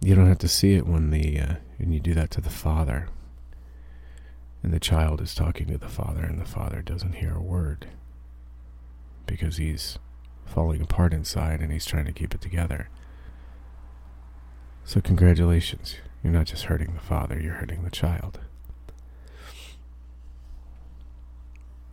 You 0.00 0.14
don't 0.14 0.26
have 0.26 0.38
to 0.38 0.48
see 0.48 0.74
it 0.74 0.86
when 0.86 1.10
the 1.10 1.40
uh, 1.40 1.54
when 1.78 1.92
you 1.92 2.00
do 2.00 2.14
that 2.14 2.30
to 2.32 2.40
the 2.40 2.50
father 2.50 3.08
and 4.62 4.72
the 4.72 4.80
child 4.80 5.20
is 5.20 5.34
talking 5.34 5.66
to 5.68 5.78
the 5.78 5.88
father, 5.88 6.24
and 6.24 6.40
the 6.40 6.44
father 6.44 6.82
doesn't 6.82 7.14
hear 7.14 7.34
a 7.34 7.42
word 7.42 7.88
because 9.26 9.56
he's 9.56 9.98
falling 10.44 10.80
apart 10.80 11.12
inside 11.12 11.60
and 11.60 11.72
he's 11.72 11.86
trying 11.86 12.06
to 12.06 12.12
keep 12.12 12.34
it 12.34 12.40
together. 12.40 12.88
So, 14.84 15.00
congratulations. 15.00 15.96
You're 16.22 16.32
not 16.32 16.46
just 16.46 16.64
hurting 16.64 16.94
the 16.94 17.00
father, 17.00 17.40
you're 17.40 17.54
hurting 17.54 17.82
the 17.82 17.90
child. 17.90 18.40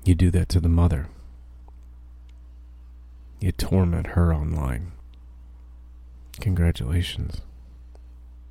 You 0.04 0.16
do 0.16 0.32
that 0.32 0.50
to 0.50 0.60
the 0.60 0.70
mother. 0.70 1.08
You 3.40 3.52
torment 3.52 4.08
her 4.08 4.34
online. 4.34 4.92
Congratulations. 6.40 7.42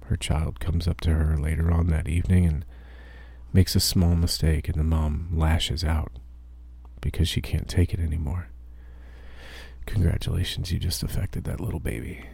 Her 0.07 0.16
child 0.16 0.61
comes 0.61 0.88
up 0.88 1.00
to 1.02 1.14
her 1.14 1.37
later 1.37 1.71
on 1.71 1.88
that 1.88 2.09
evening 2.09 2.47
and 2.47 2.64
makes 3.52 3.76
a 3.76 3.80
small 3.80 4.14
mistake 4.14 4.68
and 4.68 4.76
the 4.76 4.85
mom 4.85 5.28
lashes 5.32 5.85
out 5.85 6.12
because 7.00 7.28
she 7.28 7.40
can't 7.40 7.68
take 7.68 7.92
it 7.92 8.00
anymore. 8.00 8.49
Congratulations, 9.87 10.73
you 10.73 10.78
just 10.78 11.02
affected 11.02 11.44
that 11.44 11.61
little 11.61 11.80
baby. 11.80 12.25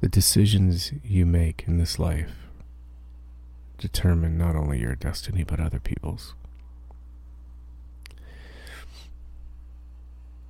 The 0.00 0.08
decisions 0.08 0.92
you 1.02 1.24
make 1.24 1.64
in 1.66 1.78
this 1.78 1.98
life 1.98 2.32
determine 3.78 4.36
not 4.36 4.56
only 4.56 4.80
your 4.80 4.94
destiny 4.94 5.42
but 5.42 5.60
other 5.60 5.80
people's. 5.80 6.34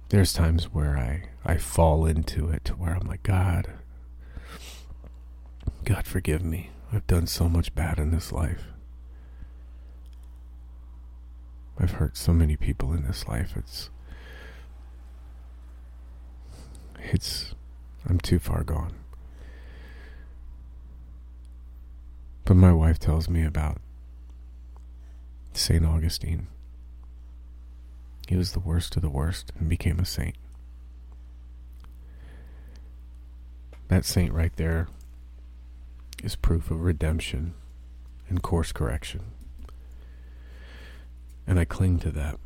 There's 0.08 0.32
times 0.32 0.72
where 0.72 0.96
I, 0.96 1.28
I 1.44 1.56
fall 1.58 2.06
into 2.06 2.48
it 2.48 2.70
where 2.76 2.94
I'm 2.94 3.06
like, 3.06 3.22
God, 3.22 3.72
God 5.86 6.04
forgive 6.04 6.44
me. 6.44 6.70
I've 6.92 7.06
done 7.06 7.28
so 7.28 7.48
much 7.48 7.72
bad 7.72 8.00
in 8.00 8.10
this 8.10 8.32
life. 8.32 8.64
I've 11.78 11.92
hurt 11.92 12.16
so 12.16 12.32
many 12.32 12.56
people 12.56 12.92
in 12.92 13.06
this 13.06 13.28
life. 13.28 13.52
It's 13.56 13.88
it's 16.98 17.54
I'm 18.04 18.18
too 18.18 18.40
far 18.40 18.64
gone. 18.64 18.94
But 22.44 22.56
my 22.56 22.72
wife 22.72 22.98
tells 22.98 23.28
me 23.28 23.44
about 23.44 23.78
St. 25.52 25.86
Augustine. 25.86 26.48
He 28.26 28.34
was 28.34 28.52
the 28.52 28.60
worst 28.60 28.96
of 28.96 29.02
the 29.02 29.08
worst 29.08 29.52
and 29.56 29.68
became 29.68 30.00
a 30.00 30.04
saint. 30.04 30.34
That 33.86 34.04
saint 34.04 34.32
right 34.32 34.54
there 34.56 34.88
is 36.22 36.36
proof 36.36 36.70
of 36.70 36.80
redemption 36.80 37.54
and 38.28 38.42
course 38.42 38.72
correction. 38.72 39.22
And 41.46 41.58
I 41.58 41.64
cling 41.64 41.98
to 42.00 42.10
that. 42.12 42.38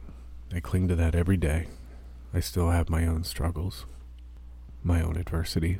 I 0.52 0.60
cling 0.60 0.88
to 0.88 0.96
that 0.96 1.14
every 1.14 1.36
day. 1.36 1.68
I 2.34 2.40
still 2.40 2.70
have 2.70 2.90
my 2.90 3.06
own 3.06 3.24
struggles, 3.24 3.86
my 4.82 5.02
own 5.02 5.16
adversity, 5.16 5.78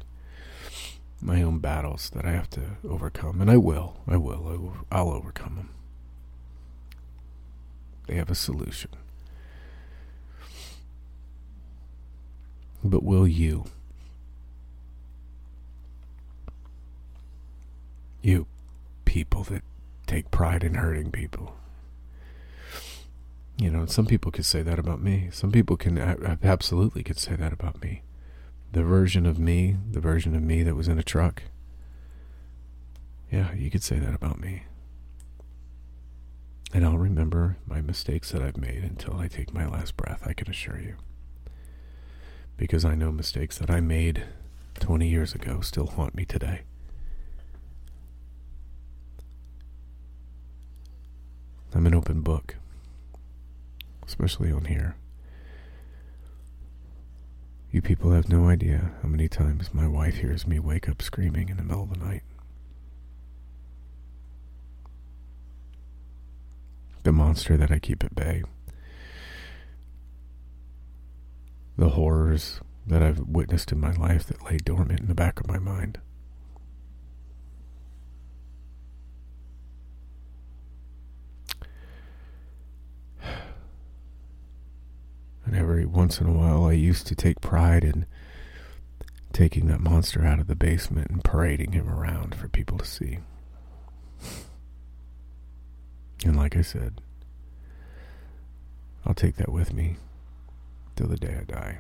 my 1.21 1.43
own 1.43 1.59
battles 1.59 2.11
that 2.11 2.25
I 2.25 2.33
have 2.33 2.49
to 2.51 2.63
overcome. 2.89 3.41
And 3.41 3.51
I 3.51 3.57
will. 3.57 4.01
I 4.07 4.17
will. 4.17 4.77
I'll 4.91 5.11
overcome 5.11 5.57
them. 5.57 5.71
They 8.07 8.15
have 8.15 8.31
a 8.31 8.35
solution. 8.35 8.91
But 12.83 13.03
will 13.03 13.29
you? 13.29 13.67
You 18.23 18.47
people 19.05 19.45
that 19.45 19.63
take 20.07 20.31
pride 20.31 20.63
in 20.63 20.75
hurting 20.75 21.11
people. 21.11 21.57
You 23.57 23.71
know, 23.71 23.87
some 23.87 24.07
people 24.07 24.31
could 24.33 24.47
say 24.47 24.63
that 24.63 24.79
about 24.79 25.01
me. 25.03 25.29
Some 25.33 25.53
people 25.53 25.77
can 25.77 25.99
absolutely 26.43 27.03
could 27.03 27.19
say 27.19 27.35
that 27.37 27.53
about 27.53 27.83
me. 27.83 28.03
The 28.73 28.85
version 28.85 29.27
of 29.27 29.39
me, 29.39 29.77
the 29.91 30.01
version 30.01 30.35
of 30.35 30.43
me 30.43 30.63
that 30.63 30.77
was 30.77 30.89
in 30.89 30.99
a 30.99 31.03
truck. 31.03 31.43
Yeah, 33.31 33.53
you 33.55 33.71
could 33.71 33.83
say 33.83 33.99
that 33.99 34.15
about 34.15 34.41
me. 34.41 34.63
And 36.73 36.85
I'll 36.85 36.99
remember 36.99 37.57
my 37.67 37.81
mistakes 37.81 38.31
that 38.31 38.43
I've 38.43 38.57
made 38.57 38.85
until 38.85 39.17
I 39.17 39.29
take 39.29 39.53
my 39.53 39.67
last 39.67 39.97
breath, 39.97 40.23
I 40.25 40.33
can 40.33 40.49
assure 40.49 40.81
you. 40.81 40.95
Because 42.57 42.85
I 42.85 42.95
know 42.95 43.11
mistakes 43.11 43.59
that 43.59 43.71
I 43.71 43.81
made 43.81 44.25
20 44.79 45.09
years 45.09 45.35
ago 45.35 45.61
still 45.61 45.87
haunt 45.87 46.15
me 46.15 46.25
today. 46.25 46.63
I'm 51.73 51.87
an 51.87 51.95
open 51.95 52.21
book, 52.23 52.57
especially 54.07 54.51
on 54.51 54.65
here. 54.65 54.97
You 57.71 57.81
people 57.81 58.11
have 58.11 58.29
no 58.29 58.49
idea 58.49 58.93
how 59.03 59.09
many 59.09 59.29
times 59.29 59.73
my 59.73 59.87
wife 59.87 60.17
hears 60.17 60.47
me 60.47 60.59
wake 60.59 60.89
up 60.89 61.01
screaming 61.01 61.49
in 61.49 61.57
the 61.57 61.63
middle 61.63 61.85
of 61.85 61.91
the 61.91 62.05
night. 62.05 62.23
The 67.05 67.13
monster 67.13 67.57
that 67.57 67.71
I 67.71 67.79
keep 67.79 68.03
at 68.03 68.17
bay. 68.17 68.43
The 71.79 71.91
horrors 71.91 72.61
that 72.87 73.03
I've 73.03 73.21
witnessed 73.21 73.71
in 73.71 73.81
my 73.81 73.93
life 73.93 74.27
that 74.27 74.45
lay 74.45 74.57
dormant 74.57 75.01
in 75.01 75.07
the 75.07 75.15
back 75.15 75.39
of 75.39 75.47
my 75.47 75.59
mind. 75.59 75.99
And 85.51 85.59
every 85.59 85.85
once 85.85 86.21
in 86.21 86.29
a 86.29 86.33
while, 86.33 86.67
I 86.67 86.75
used 86.75 87.09
to 87.09 87.17
take 87.17 87.41
pride 87.41 87.83
in 87.83 88.07
taking 89.33 89.67
that 89.67 89.81
monster 89.81 90.25
out 90.25 90.39
of 90.39 90.47
the 90.47 90.55
basement 90.55 91.11
and 91.11 91.25
parading 91.25 91.73
him 91.73 91.91
around 91.91 92.37
for 92.37 92.47
people 92.47 92.79
to 92.79 92.85
see. 92.85 93.19
And 96.25 96.37
like 96.37 96.57
I 96.57 96.63
said, 96.63 97.01
I'll 99.05 99.13
take 99.13 99.39
that 99.39 99.51
with 99.51 99.73
me 99.73 99.97
till 100.95 101.09
the 101.09 101.17
day 101.17 101.39
I 101.41 101.43
die. 101.43 101.79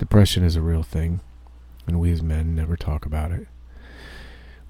Depression 0.00 0.42
is 0.42 0.56
a 0.56 0.60
real 0.60 0.82
thing, 0.82 1.20
and 1.86 2.00
we 2.00 2.10
as 2.10 2.24
men 2.24 2.56
never 2.56 2.76
talk 2.76 3.06
about 3.06 3.30
it. 3.30 3.46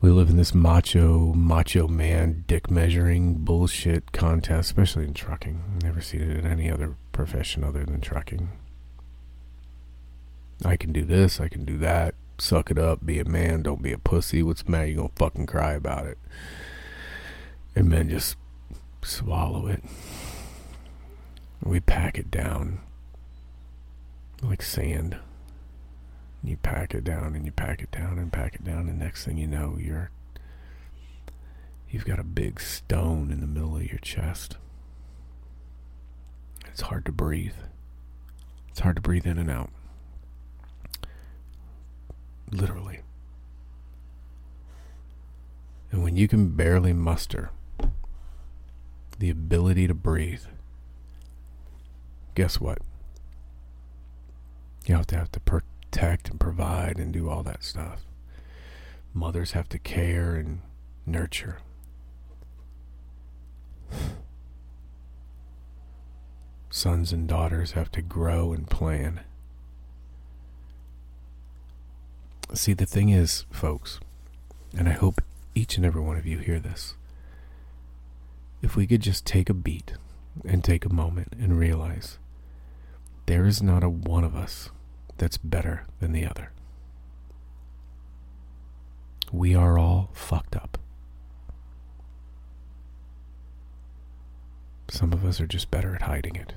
We 0.00 0.10
live 0.10 0.28
in 0.28 0.36
this 0.36 0.54
macho, 0.54 1.32
macho 1.32 1.88
man, 1.88 2.44
dick 2.46 2.70
measuring 2.70 3.34
bullshit 3.44 4.12
contest, 4.12 4.68
especially 4.68 5.04
in 5.04 5.14
trucking. 5.14 5.80
Never 5.82 6.02
seen 6.02 6.20
it 6.20 6.36
in 6.36 6.46
any 6.46 6.70
other 6.70 6.96
profession 7.12 7.64
other 7.64 7.84
than 7.84 8.00
trucking. 8.02 8.50
I 10.64 10.76
can 10.76 10.92
do 10.92 11.04
this, 11.04 11.40
I 11.40 11.48
can 11.48 11.64
do 11.64 11.78
that. 11.78 12.14
Suck 12.38 12.70
it 12.70 12.78
up, 12.78 13.06
be 13.06 13.18
a 13.18 13.24
man, 13.24 13.62
don't 13.62 13.82
be 13.82 13.92
a 13.92 13.98
pussy. 13.98 14.42
What's 14.42 14.62
the 14.62 14.70
matter? 14.70 14.86
You're 14.86 14.96
gonna 14.96 15.10
fucking 15.16 15.46
cry 15.46 15.72
about 15.72 16.06
it. 16.06 16.18
And 17.74 17.88
men 17.88 18.10
just 18.10 18.36
swallow 19.02 19.66
it. 19.66 19.82
We 21.62 21.80
pack 21.80 22.18
it 22.18 22.30
down 22.30 22.80
like 24.42 24.62
sand 24.62 25.16
you 26.42 26.56
pack 26.56 26.94
it 26.94 27.04
down 27.04 27.34
and 27.34 27.44
you 27.44 27.52
pack 27.52 27.82
it 27.82 27.90
down 27.90 28.18
and 28.18 28.32
pack 28.32 28.54
it 28.54 28.64
down. 28.64 28.88
And 28.88 28.98
next 28.98 29.24
thing 29.24 29.38
you 29.38 29.46
know 29.46 29.76
you're 29.80 30.10
you've 31.90 32.04
got 32.04 32.18
a 32.18 32.24
big 32.24 32.60
stone 32.60 33.30
in 33.30 33.40
the 33.40 33.46
middle 33.46 33.76
of 33.76 33.84
your 33.84 33.98
chest. 33.98 34.56
It's 36.66 36.82
hard 36.82 37.04
to 37.06 37.12
breathe. 37.12 37.54
It's 38.68 38.80
hard 38.80 38.96
to 38.96 39.02
breathe 39.02 39.26
in 39.26 39.38
and 39.38 39.50
out. 39.50 39.70
Literally. 42.50 43.00
And 45.90 46.02
when 46.02 46.16
you 46.16 46.28
can 46.28 46.50
barely 46.50 46.92
muster 46.92 47.50
the 49.18 49.30
ability 49.30 49.86
to 49.86 49.94
breathe 49.94 50.42
guess 52.36 52.60
what? 52.60 52.78
You 54.84 54.94
have 54.94 55.08
to 55.08 55.16
have 55.16 55.32
to 55.32 55.40
per- 55.40 55.64
protect 55.90 56.28
and 56.28 56.38
provide 56.38 56.98
and 56.98 57.12
do 57.12 57.28
all 57.28 57.42
that 57.42 57.62
stuff. 57.64 58.04
Mothers 59.14 59.52
have 59.52 59.68
to 59.70 59.78
care 59.78 60.34
and 60.34 60.60
nurture. 61.06 61.58
Sons 66.68 67.12
and 67.12 67.26
daughters 67.26 67.72
have 67.72 67.90
to 67.92 68.02
grow 68.02 68.52
and 68.52 68.68
plan. 68.68 69.20
See, 72.52 72.74
the 72.74 72.84
thing 72.84 73.08
is, 73.08 73.46
folks, 73.50 73.98
and 74.76 74.88
I 74.88 74.92
hope 74.92 75.22
each 75.54 75.78
and 75.78 75.86
every 75.86 76.02
one 76.02 76.18
of 76.18 76.26
you 76.26 76.38
hear 76.38 76.60
this. 76.60 76.94
If 78.60 78.76
we 78.76 78.86
could 78.86 79.00
just 79.00 79.24
take 79.24 79.48
a 79.48 79.54
beat 79.54 79.94
and 80.44 80.62
take 80.62 80.84
a 80.84 80.92
moment 80.92 81.32
and 81.40 81.58
realize 81.58 82.18
there 83.24 83.46
is 83.46 83.62
not 83.62 83.82
a 83.82 83.88
one 83.88 84.24
of 84.24 84.36
us 84.36 84.70
that's 85.18 85.38
better 85.38 85.84
than 86.00 86.12
the 86.12 86.26
other. 86.26 86.52
We 89.32 89.54
are 89.54 89.78
all 89.78 90.10
fucked 90.12 90.56
up. 90.56 90.78
Some 94.88 95.12
of 95.12 95.24
us 95.24 95.40
are 95.40 95.46
just 95.46 95.70
better 95.70 95.94
at 95.94 96.02
hiding 96.02 96.36
it. 96.36 96.54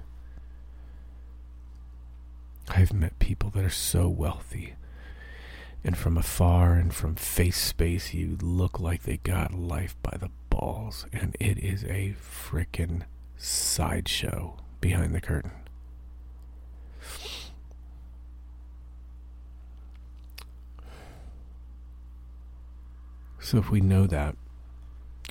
I've 2.67 2.93
met 2.93 3.17
people 3.17 3.49
that 3.51 3.65
are 3.65 3.71
so 3.71 4.07
wealthy, 4.07 4.75
and 5.83 5.97
from 5.97 6.17
afar 6.17 6.73
and 6.75 6.93
from 6.93 7.15
face 7.15 7.57
space, 7.57 8.13
you 8.13 8.37
look 8.41 8.79
like 8.79 9.03
they 9.03 9.17
got 9.17 9.53
life 9.53 9.95
by 10.03 10.15
the 10.19 10.29
balls, 10.51 11.07
and 11.11 11.35
it 11.39 11.57
is 11.57 11.83
a 11.85 12.15
frickin' 12.21 13.03
sideshow 13.37 14.57
behind 14.79 15.15
the 15.15 15.21
curtain. 15.21 15.51
So 23.39 23.57
if 23.57 23.69
we 23.69 23.81
know 23.81 24.05
that 24.07 24.35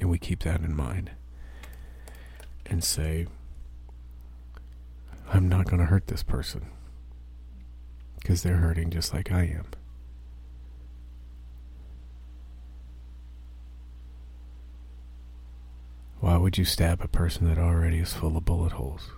and 0.00 0.10
we 0.10 0.18
keep 0.18 0.40
that 0.40 0.60
in 0.60 0.74
mind 0.74 1.10
and 2.66 2.82
say, 2.82 3.26
I'm 5.32 5.48
not 5.48 5.66
going 5.66 5.78
to 5.78 5.86
hurt 5.86 6.06
this 6.06 6.22
person 6.22 6.66
because 8.20 8.42
they're 8.42 8.56
hurting 8.56 8.90
just 8.90 9.12
like 9.12 9.30
I 9.30 9.42
am. 9.42 9.66
Why 16.20 16.36
would 16.36 16.58
you 16.58 16.64
stab 16.64 17.02
a 17.02 17.08
person 17.08 17.46
that 17.46 17.58
already 17.58 17.98
is 17.98 18.12
full 18.12 18.36
of 18.36 18.44
bullet 18.44 18.72
holes? 18.72 19.10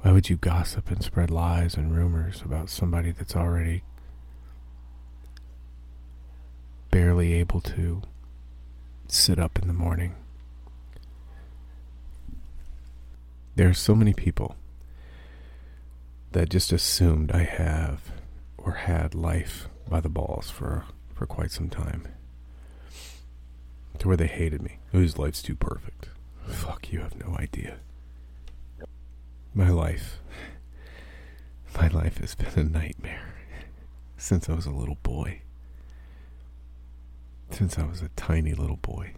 Why 0.00 0.10
would 0.10 0.28
you 0.28 0.36
gossip 0.36 0.90
and 0.90 1.02
spread 1.02 1.30
lies 1.30 1.76
and 1.76 1.96
rumors 1.96 2.42
about 2.42 2.68
somebody 2.68 3.12
that's 3.12 3.36
already 3.36 3.84
barely 6.92 7.32
able 7.32 7.60
to 7.62 8.02
sit 9.08 9.40
up 9.40 9.58
in 9.58 9.66
the 9.66 9.74
morning. 9.74 10.14
There 13.56 13.68
are 13.68 13.74
so 13.74 13.96
many 13.96 14.12
people 14.12 14.54
that 16.30 16.50
just 16.50 16.70
assumed 16.70 17.32
I 17.32 17.42
have 17.44 18.12
or 18.56 18.72
had 18.72 19.14
life 19.14 19.68
by 19.88 20.00
the 20.00 20.08
balls 20.08 20.50
for, 20.50 20.84
for 21.14 21.26
quite 21.26 21.50
some 21.50 21.68
time. 21.68 22.06
To 23.98 24.08
where 24.08 24.16
they 24.16 24.26
hated 24.26 24.62
me. 24.62 24.78
Oh, 24.92 24.98
Whose 24.98 25.18
life's 25.18 25.42
too 25.42 25.56
perfect. 25.56 26.10
Fuck, 26.46 26.92
you 26.92 27.00
have 27.00 27.18
no 27.18 27.36
idea. 27.38 27.78
My 29.54 29.70
life. 29.70 30.18
My 31.74 31.88
life 31.88 32.18
has 32.18 32.34
been 32.34 32.58
a 32.58 32.64
nightmare 32.64 33.34
since 34.18 34.48
I 34.50 34.54
was 34.54 34.66
a 34.66 34.70
little 34.70 34.98
boy. 35.02 35.40
Since 37.52 37.78
I 37.78 37.84
was 37.84 38.00
a 38.00 38.08
tiny 38.16 38.54
little 38.54 38.78
boy. 38.78 39.12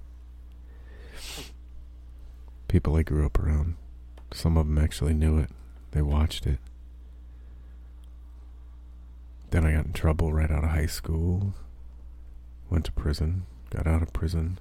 People 2.66 2.96
I 2.96 3.04
grew 3.04 3.24
up 3.24 3.38
around, 3.38 3.76
some 4.32 4.56
of 4.56 4.66
them 4.66 4.76
actually 4.76 5.14
knew 5.14 5.38
it. 5.38 5.50
They 5.92 6.02
watched 6.02 6.44
it. 6.44 6.58
Then 9.50 9.64
I 9.64 9.72
got 9.72 9.86
in 9.86 9.92
trouble 9.92 10.32
right 10.32 10.50
out 10.50 10.64
of 10.64 10.70
high 10.70 10.86
school. 10.86 11.54
Went 12.68 12.86
to 12.86 12.92
prison. 12.92 13.46
Got 13.70 13.86
out 13.86 14.02
of 14.02 14.12
prison. 14.12 14.58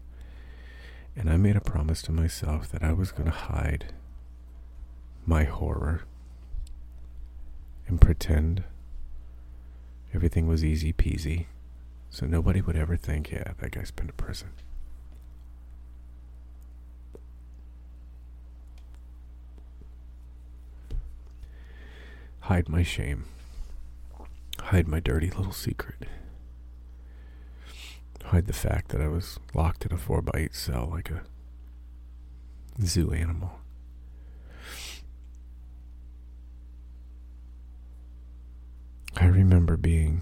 And 1.16 1.28
I 1.28 1.38
made 1.38 1.56
a 1.56 1.62
promise 1.62 2.04
to 2.04 2.12
myself 2.12 2.70
that 2.72 2.84
I 2.84 2.94
was 2.94 3.12
going 3.12 3.26
to 3.26 3.32
hide 3.32 3.92
my 5.26 5.46
horror 5.46 6.04
and 7.88 8.00
pretend 8.00 8.64
everything 10.14 10.46
was 10.46 10.64
easy 10.64 10.94
peasy 10.94 11.48
so 12.14 12.28
nobody 12.28 12.62
would 12.62 12.76
ever 12.76 12.96
think, 12.96 13.32
yeah, 13.32 13.54
that 13.60 13.72
guy's 13.72 13.90
been 13.90 14.06
to 14.06 14.14
prison. 14.14 14.50
Hide 22.42 22.70
my 22.70 22.84
shame. 22.84 23.26
Hide 24.60 24.88
my 24.88 25.00
dirty 25.00 25.32
little 25.32 25.54
secret. 25.54 26.08
Hide 28.26 28.46
the 28.46 28.54
fact 28.54 28.90
that 28.90 29.02
I 29.02 29.08
was 29.08 29.40
locked 29.56 29.84
in 29.84 29.92
a 29.92 29.98
4 29.98 30.22
by 30.22 30.38
8 30.42 30.54
cell 30.54 30.90
like 30.92 31.10
a 31.10 31.24
zoo 32.84 33.12
animal. 33.12 33.60
I 39.16 39.26
remember 39.26 39.78
being, 39.78 40.22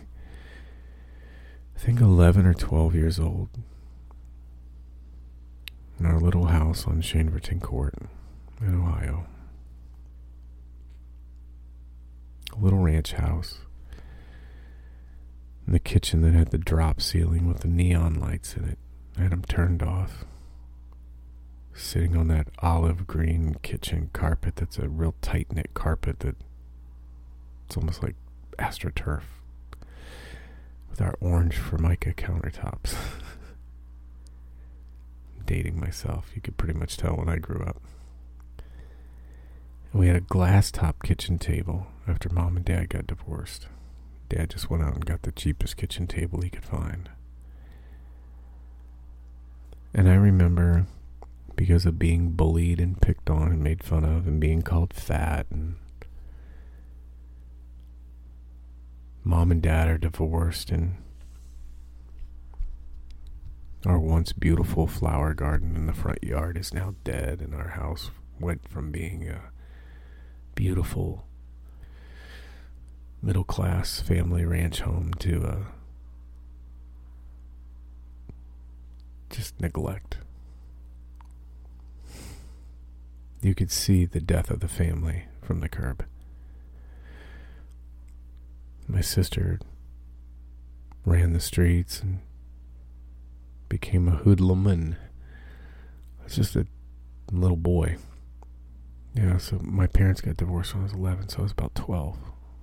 I 1.82 1.84
think, 1.84 2.00
11 2.00 2.46
or 2.46 2.54
12 2.54 2.94
years 2.94 3.20
old 3.20 3.50
in 6.00 6.06
our 6.06 6.20
little 6.20 6.46
house 6.46 6.86
on 6.86 7.02
Shaneverton 7.02 7.60
Court 7.60 7.96
in 8.62 8.80
Ohio. 8.80 9.26
A 12.56 12.60
little 12.60 12.78
ranch 12.78 13.14
house. 13.14 13.62
In 15.66 15.74
the 15.74 15.80
kitchen 15.80 16.22
that 16.22 16.34
had 16.34 16.52
the 16.52 16.60
drop 16.60 17.02
ceiling 17.02 17.48
with 17.48 17.62
the 17.62 17.68
neon 17.68 18.14
lights 18.14 18.54
in 18.54 18.66
it. 18.66 18.78
I 19.18 19.24
had 19.24 19.32
them 19.32 19.42
turned 19.42 19.82
off. 19.82 20.26
Sitting 21.74 22.16
on 22.16 22.28
that 22.28 22.50
olive 22.60 23.08
green 23.08 23.56
kitchen 23.64 24.12
carpet 24.14 24.58
that's 24.58 24.78
a 24.78 24.88
real 24.88 25.16
tight 25.24 25.52
knit 25.52 25.74
carpet 25.74 26.20
that 26.20 26.36
it's 27.66 27.76
almost 27.76 28.04
like 28.04 28.16
AstroTurf 28.60 29.24
with 30.92 31.02
our 31.02 31.16
orange 31.20 31.58
Formica 31.58 32.14
countertops. 32.14 32.96
dating 35.52 35.80
myself. 35.80 36.32
You 36.34 36.42
could 36.42 36.56
pretty 36.56 36.80
much 36.80 36.96
tell 36.96 37.18
when 37.18 37.28
I 37.28 37.38
grew 37.38 37.62
up. 37.66 37.82
And 39.92 40.00
we 40.00 40.08
had 40.08 40.16
a 40.16 40.22
glass 40.22 40.72
top 40.72 41.04
kitchen 41.04 41.38
table 41.38 41.88
after 42.08 42.30
mom 42.30 42.56
and 42.56 42.66
dad 42.66 42.90
got 42.90 43.08
divorced. 43.08 43.68
Dad 44.30 44.52
just 44.52 44.70
went 44.70 44.82
out 44.82 44.94
and 44.94 45.06
got 45.06 45.24
the 45.24 45.32
cheapest 45.34 45.76
kitchen 45.76 46.08
table 46.08 46.42
he 46.42 46.50
could 46.50 46.64
find. 46.64 47.10
And 49.94 50.10
I 50.10 50.14
remember 50.14 50.86
because 51.58 51.86
of 51.86 52.00
being 52.00 52.32
bullied 52.32 52.80
and 52.80 53.02
picked 53.02 53.30
on 53.30 53.52
and 53.52 53.62
made 53.62 53.84
fun 53.84 54.06
of 54.06 54.28
and 54.28 54.40
being 54.40 54.62
called 54.62 54.94
fat 54.94 55.48
and 55.52 55.76
mom 59.32 59.50
and 59.50 59.62
dad 59.62 59.88
are 59.88 59.98
divorced 59.98 60.72
and 60.72 60.98
our 63.86 63.98
once 63.98 64.34
beautiful 64.34 64.88
flower 64.88 65.34
garden 65.34 65.74
in 65.78 65.86
the 65.86 65.94
front 65.94 66.22
yard 66.22 66.58
is 66.58 66.74
now 66.74 66.96
dead 67.06 67.40
and 67.40 67.56
our 67.56 67.70
house 67.70 68.12
went 68.42 68.68
from 68.68 68.92
being 68.92 69.30
a 69.30 69.40
beautiful 70.54 71.26
middle 73.22 73.46
class 73.46 74.02
family 74.02 74.44
ranch 74.44 74.82
home 74.82 75.14
to 75.14 75.42
a 75.46 75.66
just 79.30 79.62
neglect. 79.62 80.18
You 83.42 83.56
could 83.56 83.72
see 83.72 84.04
the 84.04 84.20
death 84.20 84.52
of 84.52 84.60
the 84.60 84.68
family 84.68 85.24
from 85.42 85.62
the 85.62 85.70
curb. 85.70 86.06
My 88.92 89.00
sister 89.00 89.58
ran 91.06 91.32
the 91.32 91.40
streets 91.40 92.02
and 92.02 92.20
became 93.70 94.10
a 94.10 94.18
hoodlum 94.18 94.68
and 94.68 94.98
I 96.20 96.26
was 96.26 96.36
just 96.36 96.58
a 96.58 96.68
little 97.32 97.56
boy. 97.56 97.96
Yeah, 99.14 99.38
so 99.38 99.60
my 99.64 99.88
parents 99.88 100.20
got 100.20 100.36
divorced 100.36 100.74
when 100.74 100.82
I 100.82 100.88
was 100.88 100.94
11, 100.94 101.30
so 101.30 101.40
I 101.40 101.44
was 101.44 101.54
about 101.54 101.74
12. 101.74 102.18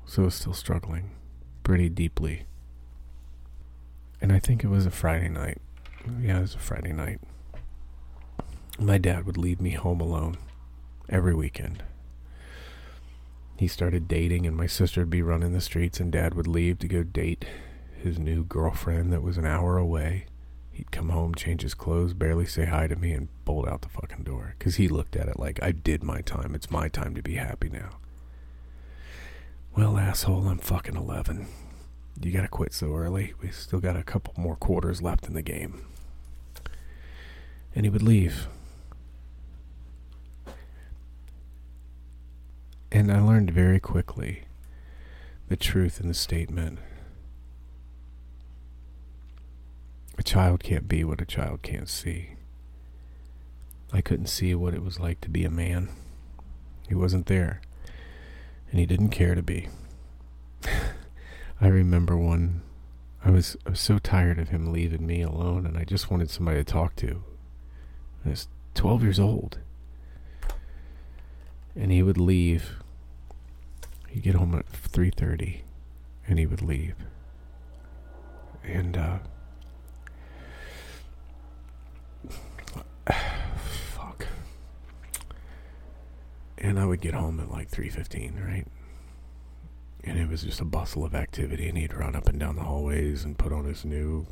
So 0.05 0.23
I 0.23 0.25
was 0.27 0.35
still 0.35 0.53
struggling 0.53 1.13
pretty 1.63 1.89
deeply. 1.89 2.45
And 4.21 4.31
I 4.31 4.39
think 4.39 4.63
it 4.63 4.69
was 4.69 4.85
a 4.85 4.91
Friday 4.91 5.31
night. 5.31 5.63
Yeah, 6.21 6.39
it 6.39 6.43
was 6.43 6.55
a 6.57 6.59
Friday 6.59 6.93
night. 6.93 7.21
My 8.79 8.99
dad 8.99 9.25
would 9.25 9.39
leave 9.39 9.63
me 9.63 9.71
home 9.71 10.03
alone 10.03 10.37
every 11.09 11.35
weekend. 11.35 11.85
He 13.59 13.67
started 13.67 14.07
dating, 14.07 14.47
and 14.47 14.57
my 14.57 14.69
sister 14.69 15.01
would 15.01 15.11
be 15.11 15.21
running 15.21 15.53
the 15.53 15.61
streets, 15.61 15.99
and 15.99 16.13
dad 16.13 16.35
would 16.35 16.47
leave 16.47 16.79
to 16.79 16.87
go 16.87 17.03
date 17.03 17.45
his 18.03 18.17
new 18.17 18.45
girlfriend 18.45 19.13
that 19.13 19.23
was 19.23 19.37
an 19.37 19.45
hour 19.45 19.77
away. 19.77 20.27
He'd 20.71 20.93
come 20.93 21.09
home, 21.09 21.35
change 21.35 21.63
his 21.63 21.75
clothes, 21.75 22.15
barely 22.15 22.47
say 22.47 22.67
hi 22.67 22.87
to 22.87 22.95
me, 22.95 23.11
and 23.11 23.27
bolt 23.45 23.67
out 23.67 23.83
the 23.83 23.89
fucking 23.89 24.23
door. 24.23 24.55
Because 24.57 24.77
he 24.77 24.87
looked 24.87 25.17
at 25.17 25.27
it 25.27 25.41
like, 25.41 25.61
I 25.61 25.73
did 25.73 26.05
my 26.05 26.21
time. 26.21 26.55
It's 26.55 26.71
my 26.71 26.89
time 26.89 27.17
to 27.17 27.23
be 27.23 27.35
happy 27.35 27.69
now. 27.69 27.99
Well, 29.77 29.99
asshole, 29.99 30.47
I'm 30.47 30.59
fucking 30.59 30.95
11. 30.95 31.49
You 32.21 32.31
gotta 32.31 32.47
quit 32.47 32.73
so 32.73 32.95
early. 32.95 33.35
We 33.43 33.51
still 33.51 33.81
got 33.81 33.97
a 33.97 34.05
couple 34.05 34.35
more 34.37 34.55
quarters 34.55 35.03
left 35.03 35.27
in 35.27 35.35
the 35.35 35.43
game. 35.43 35.85
And 37.75 37.85
he 37.85 37.91
would 37.91 38.03
leave. 38.03 38.47
And 42.91 43.13
I 43.13 43.21
learned 43.21 43.51
very 43.51 43.81
quickly 43.81 44.45
the 45.49 45.57
truth 45.57 46.01
in 46.01 46.09
the 46.09 46.15
statement 46.15 46.79
a 50.17 50.23
child 50.23 50.63
can't 50.63 50.89
be 50.89 51.05
what 51.05 51.21
a 51.21 51.27
child 51.27 51.63
can't 51.63 51.89
see. 51.89 52.31
I 53.93 54.01
couldn't 54.01 54.27
see 54.27 54.55
what 54.55 54.75
it 54.75 54.83
was 54.83 54.99
like 54.99 55.21
to 55.21 55.31
be 55.31 55.45
a 55.45 55.51
man. 55.51 55.91
He 56.89 56.95
wasn't 56.95 57.27
there, 57.27 57.61
and 58.71 58.81
he 58.81 58.87
didn't 58.87 59.11
care 59.11 59.37
to 59.37 59.43
be. 59.43 59.69
I 61.61 61.69
remember 61.69 62.17
one. 62.17 62.63
I 63.25 63.31
was, 63.31 63.57
I 63.65 63.71
was 63.71 63.81
so 63.81 63.99
tired 63.99 64.39
of 64.39 64.49
him 64.49 64.73
leaving 64.73 65.07
me 65.07 65.23
alone, 65.23 65.67
and 65.67 65.79
I 65.79 65.85
just 65.85 66.11
wanted 66.11 66.31
somebody 66.31 66.59
to 66.59 66.65
talk 66.65 66.97
to. 66.97 67.23
I 68.27 68.31
was 68.31 68.49
12 68.75 69.03
years 69.03 69.21
old 69.21 69.59
and 71.79 71.93
he 71.93 72.03
would 72.03 72.19
leave. 72.19 72.73
He'd 74.09 74.25
get 74.25 74.35
home 74.35 74.55
at 74.55 74.69
three 74.69 75.11
thirty, 75.11 75.63
and 76.27 76.39
he 76.39 76.47
would 76.47 76.61
leave. 76.61 76.97
And 78.65 78.97
uh, 78.97 79.19
fuck. 83.95 84.27
And 86.59 86.81
I 86.81 86.85
would 86.85 87.01
get 87.01 87.15
home 87.15 87.39
at 87.41 87.51
like 87.51 87.69
three 87.69 87.89
fifteen, 87.89 88.43
right? 88.45 88.67
And 90.03 90.19
it 90.19 90.29
was 90.29 90.43
just 90.43 90.61
a 90.61 90.65
bustle 90.65 91.05
of 91.05 91.15
activity, 91.15 91.69
and 91.69 91.79
he'd 91.79 91.95
run 91.95 92.17
up 92.17 92.27
and 92.29 92.41
down 92.41 92.57
the 92.57 92.63
hallways 92.63 93.25
and 93.25 93.39
put 93.39 93.53
on 93.53 93.65
his 93.67 93.85
new 93.85 94.27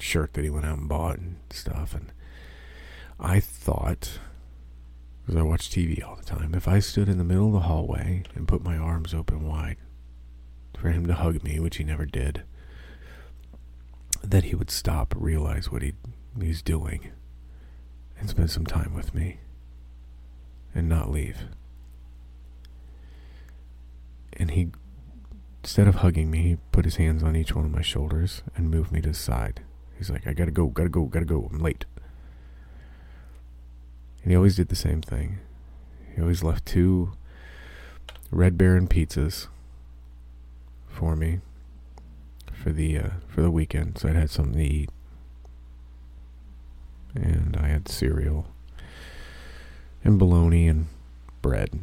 shirt 0.00 0.34
that 0.34 0.44
he 0.44 0.50
went 0.50 0.66
out 0.66 0.78
and 0.78 0.88
bought 0.88 1.18
and 1.18 1.36
stuff. 1.50 1.94
And 1.94 2.12
I 3.18 3.40
thought 3.40 4.18
because 5.28 5.40
I 5.40 5.44
watch 5.44 5.68
TV 5.68 6.02
all 6.02 6.16
the 6.16 6.24
time, 6.24 6.54
if 6.54 6.66
I 6.66 6.78
stood 6.78 7.06
in 7.06 7.18
the 7.18 7.24
middle 7.24 7.48
of 7.48 7.52
the 7.52 7.68
hallway 7.68 8.22
and 8.34 8.48
put 8.48 8.64
my 8.64 8.78
arms 8.78 9.12
open 9.12 9.46
wide 9.46 9.76
for 10.80 10.88
him 10.88 11.06
to 11.06 11.12
hug 11.12 11.44
me, 11.44 11.60
which 11.60 11.76
he 11.76 11.84
never 11.84 12.06
did, 12.06 12.44
that 14.24 14.44
he 14.44 14.54
would 14.54 14.70
stop, 14.70 15.14
realize 15.14 15.70
what 15.70 15.82
he, 15.82 15.92
he's 16.40 16.62
doing, 16.62 17.10
and 18.18 18.30
spend 18.30 18.50
some 18.50 18.64
time 18.64 18.94
with 18.94 19.14
me 19.14 19.40
and 20.74 20.88
not 20.88 21.10
leave. 21.10 21.42
And 24.32 24.52
he, 24.52 24.70
instead 25.62 25.88
of 25.88 25.96
hugging 25.96 26.30
me, 26.30 26.42
he 26.42 26.56
put 26.72 26.86
his 26.86 26.96
hands 26.96 27.22
on 27.22 27.36
each 27.36 27.54
one 27.54 27.66
of 27.66 27.70
my 27.70 27.82
shoulders 27.82 28.40
and 28.56 28.70
moved 28.70 28.90
me 28.90 29.02
to 29.02 29.10
the 29.10 29.14
side. 29.14 29.60
He's 29.98 30.08
like, 30.08 30.26
I 30.26 30.32
gotta 30.32 30.52
go, 30.52 30.68
gotta 30.68 30.88
go, 30.88 31.04
gotta 31.04 31.26
go, 31.26 31.50
I'm 31.52 31.58
late. 31.58 31.84
And 34.28 34.32
he 34.34 34.36
always 34.36 34.56
did 34.56 34.68
the 34.68 34.76
same 34.76 35.00
thing. 35.00 35.38
He 36.14 36.20
always 36.20 36.42
left 36.42 36.66
two 36.66 37.12
Red 38.30 38.58
Baron 38.58 38.86
pizzas 38.86 39.46
for 40.86 41.16
me 41.16 41.40
for 42.52 42.70
the 42.70 42.98
uh, 42.98 43.08
for 43.26 43.40
the 43.40 43.50
weekend, 43.50 43.96
so 43.96 44.06
I'd 44.06 44.16
had 44.16 44.28
something 44.28 44.58
to 44.58 44.62
eat, 44.62 44.90
and 47.14 47.56
I 47.58 47.68
had 47.68 47.88
cereal 47.88 48.48
and 50.04 50.18
bologna 50.18 50.68
and 50.68 50.88
bread. 51.40 51.80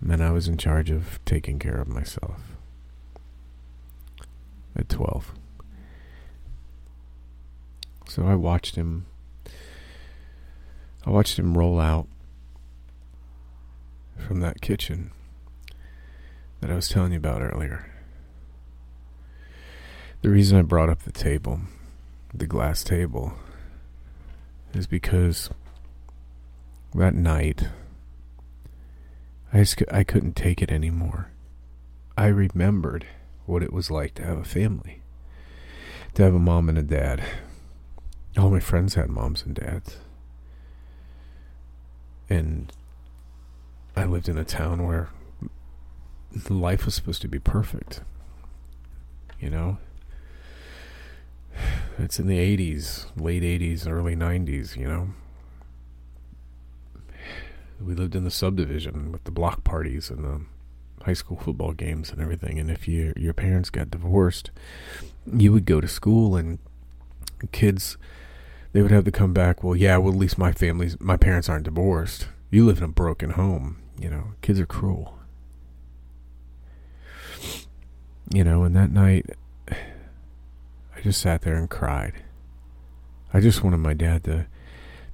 And 0.00 0.08
then 0.08 0.20
I 0.20 0.30
was 0.30 0.46
in 0.46 0.58
charge 0.58 0.92
of 0.92 1.18
taking 1.24 1.58
care 1.58 1.80
of 1.80 1.88
myself 1.88 2.40
at 4.76 4.88
12. 4.88 5.34
So 8.06 8.28
I 8.28 8.36
watched 8.36 8.76
him 8.76 9.06
I 11.06 11.10
watched 11.10 11.38
him 11.38 11.58
roll 11.58 11.80
out 11.80 12.08
from 14.16 14.40
that 14.40 14.60
kitchen 14.62 15.10
that 16.60 16.70
I 16.70 16.74
was 16.74 16.88
telling 16.88 17.12
you 17.12 17.18
about 17.18 17.42
earlier. 17.42 17.90
The 20.22 20.30
reason 20.30 20.58
I 20.58 20.62
brought 20.62 20.88
up 20.88 21.02
the 21.02 21.12
table, 21.12 21.60
the 22.32 22.46
glass 22.46 22.82
table, 22.82 23.34
is 24.72 24.86
because 24.86 25.50
that 26.94 27.14
night 27.14 27.68
I 29.52 29.58
just, 29.58 29.82
I 29.92 30.04
couldn't 30.04 30.36
take 30.36 30.62
it 30.62 30.72
anymore. 30.72 31.30
I 32.16 32.28
remembered 32.28 33.06
what 33.44 33.62
it 33.62 33.72
was 33.72 33.90
like 33.90 34.14
to 34.14 34.24
have 34.24 34.38
a 34.38 34.44
family, 34.44 35.02
to 36.14 36.22
have 36.22 36.34
a 36.34 36.38
mom 36.38 36.70
and 36.70 36.78
a 36.78 36.82
dad. 36.82 37.22
All 38.38 38.50
my 38.50 38.60
friends 38.60 38.94
had 38.94 39.10
moms 39.10 39.42
and 39.44 39.54
dads. 39.54 39.98
And 42.28 42.72
I 43.96 44.04
lived 44.04 44.28
in 44.28 44.38
a 44.38 44.44
town 44.44 44.86
where 44.86 45.10
life 46.48 46.84
was 46.84 46.94
supposed 46.94 47.22
to 47.22 47.28
be 47.28 47.38
perfect. 47.38 48.02
You 49.40 49.50
know? 49.50 49.78
It's 51.98 52.18
in 52.18 52.26
the 52.26 52.38
80s, 52.38 53.06
late 53.16 53.42
80s, 53.42 53.88
early 53.88 54.16
90s, 54.16 54.76
you 54.76 54.88
know? 54.88 55.08
We 57.80 57.94
lived 57.94 58.14
in 58.14 58.24
the 58.24 58.30
subdivision 58.30 59.12
with 59.12 59.24
the 59.24 59.30
block 59.30 59.62
parties 59.62 60.10
and 60.10 60.24
the 60.24 60.40
high 61.04 61.12
school 61.12 61.36
football 61.36 61.72
games 61.72 62.10
and 62.10 62.20
everything. 62.20 62.58
And 62.58 62.70
if 62.70 62.88
you, 62.88 63.12
your 63.16 63.34
parents 63.34 63.70
got 63.70 63.90
divorced, 63.90 64.50
you 65.30 65.52
would 65.52 65.66
go 65.66 65.80
to 65.80 65.88
school 65.88 66.36
and 66.36 66.58
kids, 67.52 67.96
they 68.74 68.82
would 68.82 68.90
have 68.90 69.04
to 69.04 69.12
come 69.12 69.32
back. 69.32 69.62
Well, 69.62 69.76
yeah, 69.76 69.96
well, 69.98 70.12
at 70.12 70.18
least 70.18 70.36
my 70.36 70.50
family's, 70.50 71.00
my 71.00 71.16
parents 71.16 71.48
aren't 71.48 71.64
divorced. 71.64 72.26
You 72.50 72.66
live 72.66 72.78
in 72.78 72.84
a 72.84 72.88
broken 72.88 73.30
home. 73.30 73.78
You 73.98 74.10
know, 74.10 74.24
kids 74.42 74.58
are 74.58 74.66
cruel. 74.66 75.16
You 78.32 78.42
know, 78.42 78.64
and 78.64 78.74
that 78.74 78.90
night, 78.90 79.30
I 79.70 81.00
just 81.02 81.22
sat 81.22 81.42
there 81.42 81.54
and 81.54 81.70
cried. 81.70 82.14
I 83.32 83.38
just 83.38 83.62
wanted 83.62 83.76
my 83.76 83.94
dad 83.94 84.24
to 84.24 84.46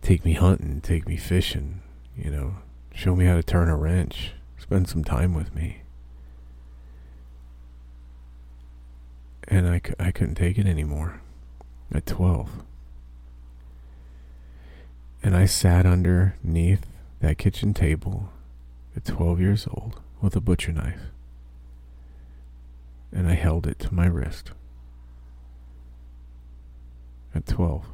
take 0.01 0.25
me 0.25 0.33
hunting, 0.33 0.81
take 0.81 1.07
me 1.07 1.18
fishing, 1.18 1.83
you 2.16 2.31
know, 2.31 2.57
show 2.94 3.14
me 3.14 3.27
how 3.27 3.35
to 3.35 3.42
turn 3.42 3.68
a 3.68 3.77
wrench, 3.77 4.33
spend 4.57 4.88
some 4.88 5.05
time 5.05 5.35
with 5.35 5.55
me. 5.55 5.83
And 9.49 9.68
I, 9.68 9.83
I 9.99 10.12
couldn't 10.12 10.37
take 10.37 10.57
it 10.57 10.66
anymore 10.66 11.20
at 11.92 12.07
12. 12.07 12.62
And 15.22 15.37
I 15.37 15.44
sat 15.46 15.87
underneath 15.87 16.87
that 17.20 17.38
kitchen 17.38 17.74
table 17.74 18.30
at 18.96 19.04
12 19.04 19.40
years 19.40 19.66
old 19.70 20.00
with 20.20 20.35
a 20.35 20.40
butcher 20.40 20.72
knife. 20.72 21.11
And 23.12 23.28
I 23.28 23.35
held 23.35 23.66
it 23.66 23.78
to 23.80 23.94
my 23.94 24.06
wrist 24.06 24.52
at 27.35 27.46
12. 27.46 27.87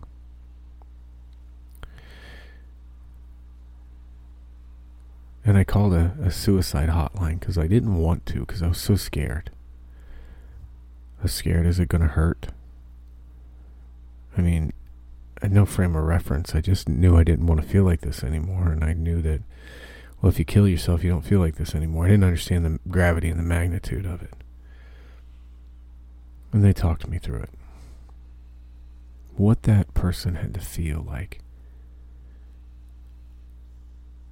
And 5.45 5.57
I 5.57 5.65
called 5.65 5.95
a, 5.95 6.13
a 6.23 6.31
suicide 6.31 6.89
hotline 6.89 7.39
because 7.39 7.57
I 7.57 7.69
didn't 7.69 7.97
want 7.97 8.27
to 8.27 8.41
because 8.41 8.63
I 8.63 8.69
was 8.69 8.79
so 8.79 8.97
scared. 8.97 9.51
I 11.21 11.25
was 11.25 11.33
scared, 11.33 11.67
is 11.67 11.79
it 11.79 11.89
going 11.89 12.03
to 12.03 12.09
hurt? 12.09 12.49
I 14.37 14.43
mean, 14.43 14.73
had 15.43 15.53
no 15.53 15.67
frame 15.67 15.95
of 15.97 16.05
reference. 16.05 16.55
I 16.55 16.61
just 16.61 16.89
knew 16.89 17.17
I 17.17 17.25
didn't 17.25 17.47
want 17.47 17.61
to 17.61 17.67
feel 17.67 17.85
like 17.85 18.01
this 18.01 18.25
anymore. 18.25 18.69
And 18.69 18.83
I 18.83 18.93
knew 18.93 19.21
that, 19.23 19.43
well, 20.21 20.31
if 20.31 20.39
you 20.39 20.45
kill 20.45 20.67
yourself, 20.67 21.05
you 21.05 21.11
don't 21.11 21.25
feel 21.25 21.41
like 21.41 21.57
this 21.57 21.75
anymore. 21.75 22.07
I 22.07 22.09
didn't 22.09 22.25
understand 22.25 22.65
the 22.65 22.79
gravity 22.89 23.29
and 23.29 23.39
the 23.39 23.45
magnitude 23.45 24.07
of 24.07 24.23
it. 24.23 24.35
And 26.53 26.65
they 26.65 26.73
talked 26.73 27.07
me 27.07 27.19
through 27.19 27.43
it. 27.43 27.51
What 29.37 29.65
that 29.65 29.93
person 29.93 30.37
had 30.37 30.55
to 30.55 30.61
feel 30.61 31.05
like 31.07 31.41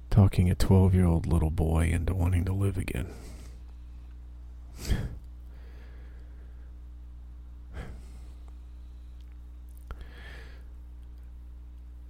talking 0.09 0.49
a 0.49 0.55
12 0.55 0.95
year 0.95 1.05
old 1.05 1.27
little 1.27 1.51
boy 1.51 1.89
into 1.91 2.15
wanting 2.15 2.45
to 2.45 2.53
live 2.53 2.77
again. 2.77 3.07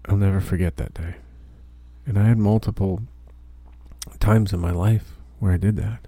I'll 0.08 0.18
never 0.18 0.40
forget 0.40 0.78
that 0.78 0.94
day. 0.94 1.16
And 2.06 2.20
I 2.20 2.26
had 2.26 2.38
multiple 2.38 3.02
times 4.20 4.54
in 4.54 4.60
my 4.60 4.72
life 4.72 5.14
where 5.40 5.52
I 5.52 5.58
did 5.58 5.76
that. 5.78 6.08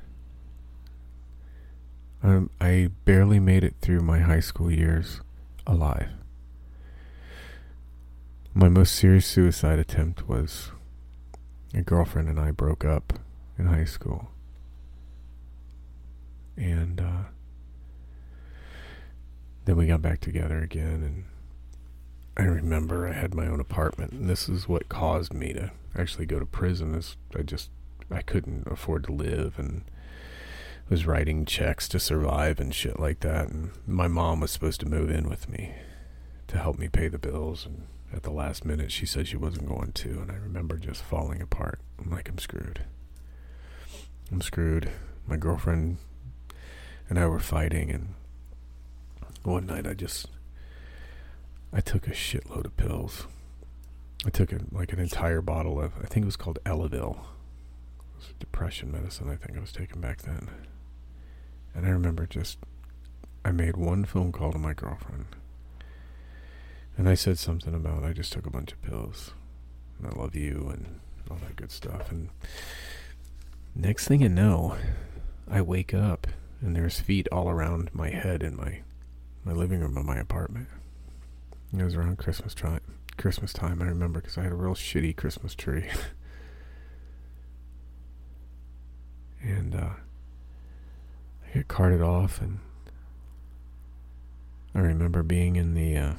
Um, 2.21 2.49
I 2.60 2.89
barely 3.05 3.39
made 3.39 3.63
it 3.63 3.75
through 3.81 4.01
my 4.01 4.19
high 4.19 4.39
school 4.39 4.71
years 4.71 5.21
alive. 5.65 6.10
My 8.53 8.69
most 8.69 8.95
serious 8.95 9.25
suicide 9.25 9.79
attempt 9.79 10.27
was 10.27 10.71
a 11.73 11.81
girlfriend 11.81 12.27
and 12.27 12.39
I 12.39 12.51
broke 12.51 12.83
up 12.83 13.13
in 13.57 13.67
high 13.67 13.86
school. 13.86 14.29
And 16.55 16.99
uh, 16.99 17.23
then 19.65 19.75
we 19.77 19.86
got 19.86 20.01
back 20.01 20.21
together 20.21 20.60
again. 20.60 21.03
And 21.03 21.23
I 22.38 22.43
remember 22.43 23.08
I 23.08 23.13
had 23.13 23.34
my 23.34 23.47
own 23.47 23.60
apartment. 23.60 24.13
And 24.13 24.30
this 24.30 24.47
is 24.47 24.67
what 24.67 24.89
caused 24.89 25.34
me 25.34 25.54
to 25.54 25.71
actually 25.95 26.28
go 26.28 26.39
to 26.39 26.45
prison. 26.45 26.93
Is 26.93 27.17
I 27.36 27.41
just 27.41 27.69
I 28.12 28.21
couldn't 28.21 28.67
afford 28.67 29.04
to 29.06 29.12
live 29.12 29.58
and 29.58 29.84
was 30.89 31.06
writing 31.06 31.45
checks 31.45 31.89
to 31.89 32.00
survive 32.00 32.60
and 32.60 32.73
shit 32.73 33.00
like 33.00 33.21
that. 33.21 33.50
And 33.50 33.71
my 33.86 34.08
mom 34.08 34.39
was 34.39 34.52
supposed 34.52 34.80
to 34.82 34.86
move 34.86 35.10
in 35.10 35.28
with 35.28 35.50
me 35.50 35.73
to 36.47 36.58
help 36.58 36.78
me 36.78 36.88
pay 36.88 37.08
the 37.08 37.17
bills 37.17 37.65
and 37.65 37.88
at 38.13 38.23
the 38.23 38.32
last 38.32 38.63
minute 38.63 38.91
she 38.91 39.06
said 39.06 39.28
she 39.28 39.38
wasn't 39.38 39.67
going 39.67 39.91
to 39.91 40.10
and 40.21 40.32
i 40.32 40.36
remember 40.36 40.78
just 40.78 41.04
falling 41.04 41.41
apart 41.41 41.80
i'm 42.00 42.10
like 42.10 42.30
i'm 42.30 42.38
screwed 42.38 42.82
i'm 44.32 44.41
screwed 44.41 44.89
my 45.28 45.36
girlfriend 45.36 45.97
and 47.10 47.19
i 47.19 47.26
were 47.26 47.39
fighting 47.39 47.91
and 47.91 48.13
one 49.43 49.65
night 49.65 49.86
i 49.86 49.93
just 49.93 50.28
i 51.73 51.80
took 51.80 52.08
a 52.08 52.12
shitload 52.12 52.65
of 52.65 52.75
pills 52.77 53.27
i 54.25 54.30
took 54.30 54.51
a, 54.51 54.60
like 54.71 54.93
an 54.93 54.99
entire 54.99 55.41
bottle 55.41 55.82
of 55.82 55.93
i 56.01 56.06
think 56.06 56.23
it 56.23 56.25
was 56.25 56.36
called 56.38 56.60
elavil 56.65 57.12
it 57.12 58.15
was 58.17 58.34
depression 58.39 58.91
medicine 58.91 59.30
i 59.30 59.36
think 59.36 59.58
i 59.58 59.62
was 59.62 59.71
taking 59.71 60.01
back 60.01 60.21
then 60.21 60.49
and 61.73 61.86
i 61.86 61.89
remember 61.89 62.25
just 62.25 62.58
i 63.45 63.51
made 63.51 63.77
one 63.77 64.06
phone 64.06 64.32
call 64.32 64.51
to 64.51 64.58
my 64.58 64.73
girlfriend 64.73 65.25
and 66.97 67.08
I 67.08 67.13
said 67.13 67.38
something 67.38 67.75
about 67.75 68.03
I 68.03 68.12
just 68.12 68.34
took 68.34 68.47
a 68.47 68.51
bunch 68.51 68.71
of 68.71 68.82
pills. 68.82 69.32
And 69.99 70.08
I 70.08 70.19
love 70.19 70.36
you 70.36 70.69
and 70.73 70.99
all 71.30 71.38
that 71.38 71.56
good 71.56 71.71
stuff. 71.71 72.12
And 72.12 72.30
next 73.75 74.08
thing 74.08 74.21
you 74.21 74.30
know, 74.30 74.75
I 75.49 75.62
wake 75.62 75.93
up 75.93 76.27
and 76.60 76.75
there's 76.75 76.99
feet 76.99 77.27
all 77.32 77.49
around 77.49 77.91
my 77.93 78.10
head 78.10 78.41
in 78.41 78.58
my 78.58 78.82
my 79.45 79.53
living 79.53 79.80
room 79.80 79.95
of 79.95 80.06
my 80.06 80.17
apartment. 80.17 80.67
It 81.75 81.84
was 81.84 81.95
around 81.95 82.17
Christmas 82.17 82.53
time. 82.53 82.82
Christmas 83.17 83.51
time, 83.51 83.82
I 83.82 83.86
remember, 83.86 84.21
because 84.21 84.38
I 84.38 84.43
had 84.43 84.51
a 84.51 84.56
real 84.56 84.75
shitty 84.75 85.15
Christmas 85.15 85.56
tree. 85.56 85.86
and 89.41 89.75
uh, 89.75 89.89
I 91.45 91.53
get 91.53 91.67
carted 91.67 92.01
off, 92.01 92.41
and 92.41 92.60
I 94.73 94.80
remember 94.80 95.23
being 95.23 95.56
in 95.56 95.73
the 95.73 95.97
uh, 95.97 96.13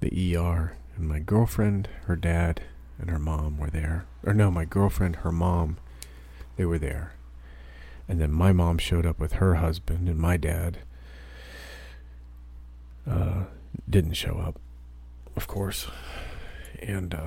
the 0.00 0.36
ER, 0.36 0.76
and 0.96 1.08
my 1.08 1.20
girlfriend, 1.20 1.88
her 2.06 2.16
dad, 2.16 2.62
and 2.98 3.10
her 3.10 3.18
mom 3.18 3.58
were 3.58 3.70
there. 3.70 4.06
Or 4.24 4.34
no, 4.34 4.50
my 4.50 4.64
girlfriend, 4.64 5.16
her 5.16 5.32
mom, 5.32 5.78
they 6.56 6.64
were 6.64 6.78
there. 6.78 7.12
And 8.08 8.20
then 8.20 8.32
my 8.32 8.52
mom 8.52 8.78
showed 8.78 9.06
up 9.06 9.18
with 9.18 9.34
her 9.34 9.54
husband, 9.54 10.08
and 10.08 10.18
my 10.18 10.36
dad 10.36 10.78
uh, 13.08 13.44
didn't 13.88 14.14
show 14.14 14.38
up, 14.38 14.60
of 15.36 15.46
course. 15.46 15.86
And 16.80 17.14
uh, 17.14 17.26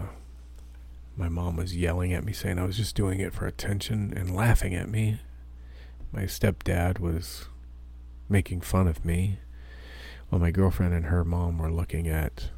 my 1.15 1.29
mom 1.29 1.55
was 1.55 1.75
yelling 1.75 2.13
at 2.13 2.23
me, 2.23 2.33
saying 2.33 2.59
I 2.59 2.65
was 2.65 2.77
just 2.77 2.95
doing 2.95 3.19
it 3.19 3.33
for 3.33 3.47
attention 3.47 4.13
and 4.15 4.35
laughing 4.35 4.75
at 4.75 4.89
me. 4.89 5.19
My 6.11 6.23
stepdad 6.23 6.99
was 6.99 7.47
making 8.29 8.61
fun 8.61 8.87
of 8.87 9.03
me, 9.03 9.39
while 10.29 10.39
my 10.39 10.51
girlfriend 10.51 10.93
and 10.93 11.05
her 11.05 11.23
mom 11.23 11.57
were 11.57 11.71
looking 11.71 12.07
at 12.07 12.49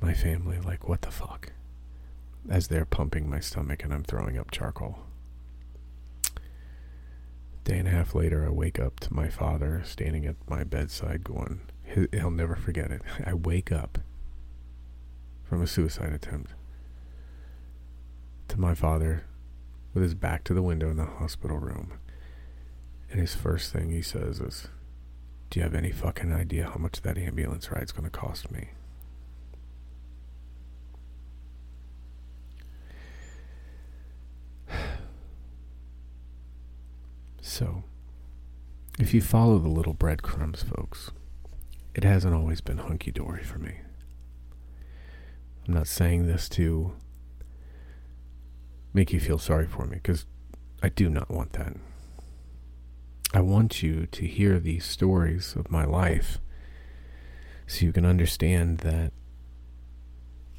my 0.00 0.12
family 0.12 0.58
like, 0.58 0.88
what 0.88 1.02
the 1.02 1.10
fuck? 1.10 1.52
As 2.48 2.68
they're 2.68 2.84
pumping 2.84 3.28
my 3.28 3.40
stomach 3.40 3.82
and 3.82 3.92
I'm 3.92 4.04
throwing 4.04 4.38
up 4.38 4.50
charcoal. 4.50 4.98
Day 7.64 7.78
and 7.78 7.88
a 7.88 7.90
half 7.90 8.14
later, 8.14 8.44
I 8.44 8.50
wake 8.50 8.78
up 8.78 9.00
to 9.00 9.14
my 9.14 9.28
father 9.28 9.82
standing 9.86 10.26
at 10.26 10.36
my 10.48 10.64
bedside 10.64 11.24
going, 11.24 11.60
he'll 11.94 12.30
never 12.30 12.56
forget 12.56 12.90
it. 12.90 13.02
I 13.26 13.34
wake 13.34 13.70
up 13.70 13.98
from 15.44 15.62
a 15.62 15.66
suicide 15.66 16.12
attempt 16.12 16.52
to 18.48 18.60
my 18.60 18.74
father 18.74 19.24
with 19.92 20.02
his 20.02 20.14
back 20.14 20.44
to 20.44 20.54
the 20.54 20.62
window 20.62 20.90
in 20.90 20.96
the 20.96 21.04
hospital 21.04 21.58
room. 21.58 21.94
And 23.10 23.20
his 23.20 23.34
first 23.34 23.72
thing 23.72 23.90
he 23.90 24.02
says 24.02 24.40
is, 24.40 24.68
Do 25.50 25.60
you 25.60 25.64
have 25.64 25.74
any 25.74 25.92
fucking 25.92 26.32
idea 26.32 26.64
how 26.64 26.78
much 26.78 27.02
that 27.02 27.16
ambulance 27.16 27.70
ride's 27.70 27.92
going 27.92 28.04
to 28.04 28.10
cost 28.10 28.50
me? 28.50 28.70
So, 37.46 37.84
if 38.98 39.12
you 39.12 39.20
follow 39.20 39.58
the 39.58 39.68
little 39.68 39.92
breadcrumbs, 39.92 40.62
folks, 40.62 41.10
it 41.94 42.04
hasn't 42.04 42.34
always 42.34 42.60
been 42.60 42.78
hunky 42.78 43.10
dory 43.10 43.42
for 43.42 43.58
me. 43.58 43.76
I'm 45.66 45.74
not 45.74 45.86
saying 45.86 46.26
this 46.26 46.48
to 46.50 46.92
make 48.92 49.12
you 49.12 49.20
feel 49.20 49.38
sorry 49.38 49.66
for 49.66 49.86
me, 49.86 49.96
because 49.96 50.26
I 50.82 50.88
do 50.88 51.08
not 51.08 51.30
want 51.30 51.54
that. 51.54 51.74
I 53.32 53.40
want 53.40 53.82
you 53.82 54.06
to 54.06 54.26
hear 54.26 54.60
these 54.60 54.84
stories 54.84 55.56
of 55.56 55.70
my 55.70 55.84
life 55.84 56.38
so 57.66 57.84
you 57.84 57.92
can 57.92 58.04
understand 58.04 58.78
that 58.78 59.12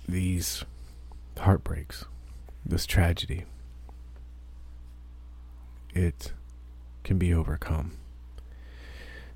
these 0.08 0.66
heartbreaks, 1.38 2.06
this 2.66 2.86
tragedy, 2.86 3.46
it 5.94 6.34
can 7.04 7.18
be 7.18 7.34
overcome. 7.34 7.94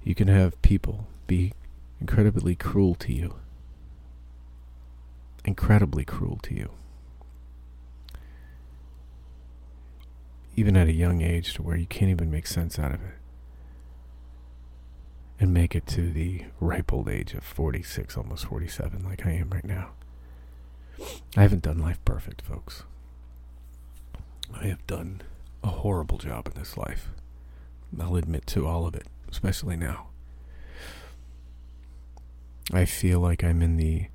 You 0.04 0.16
can 0.16 0.28
have 0.28 0.62
people 0.62 1.08
be 1.28 1.54
incredibly 2.00 2.56
cruel 2.56 2.96
to 2.96 3.14
you. 3.14 3.36
Incredibly 5.46 6.06
cruel 6.06 6.40
to 6.44 6.54
you. 6.54 6.70
Even 10.56 10.76
at 10.76 10.88
a 10.88 10.94
young 10.94 11.22
age 11.22 11.54
to 11.54 11.64
where 11.64 11.78
you 11.78 11.86
can't 11.86 12.12
even 12.12 12.30
make 12.30 12.48
sense 12.48 12.78
out 12.78 12.94
of 12.94 13.02
it. 13.02 13.16
And 15.40 15.54
make 15.54 15.74
it 15.74 15.88
to 15.88 16.12
the 16.12 16.46
ripe 16.60 16.92
old 16.92 17.08
age 17.08 17.34
of 17.34 17.44
46, 17.44 18.18
almost 18.18 18.46
47, 18.46 19.04
like 19.04 19.26
I 19.26 19.32
am 19.32 19.50
right 19.50 19.64
now. 19.64 19.92
I 21.38 21.44
haven't 21.44 21.64
done 21.64 21.80
life 21.80 22.04
perfect, 22.04 22.42
folks. 22.42 22.84
I 24.54 24.68
have 24.68 24.86
done 24.86 25.22
a 25.64 25.68
horrible 25.68 26.18
job 26.18 26.48
in 26.48 26.60
this 26.60 26.76
life. 26.76 27.10
I'll 27.98 28.18
admit 28.18 28.46
to 28.48 28.68
all 28.68 28.86
of 28.86 28.96
it, 28.96 29.08
especially 29.32 29.78
now. 29.78 30.08
I 32.72 32.86
feel 32.86 33.20
like 33.20 33.44
I'm 33.44 33.62
in 33.62 33.78
the 33.78 34.08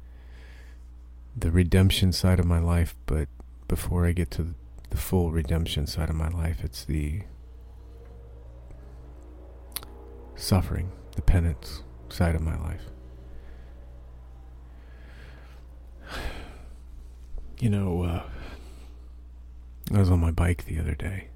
the 1.37 1.51
redemption 1.51 2.13
side 2.13 2.39
of 2.39 2.47
my 2.47 2.61
life, 2.61 2.95
but 3.07 3.29
before 3.67 4.07
I 4.07 4.13
get 4.13 4.31
to 4.33 4.55
the 4.91 4.97
full 4.97 5.33
redemption 5.33 5.87
side 5.89 6.09
of 6.09 6.15
my 6.15 6.29
life, 6.29 6.63
it's 6.63 6.85
the 6.85 7.23
suffering, 10.37 10.93
the 11.17 11.23
penance 11.23 11.83
side 12.09 12.37
of 12.37 12.43
my 12.43 12.57
life. 12.59 12.83
You 17.61 17.71
know, 17.71 18.03
uh, 18.03 18.23
I 19.93 19.99
was 19.99 20.11
on 20.11 20.19
my 20.19 20.33
bike 20.33 20.67
the 20.67 20.79
other 20.79 20.95
day 20.95 21.29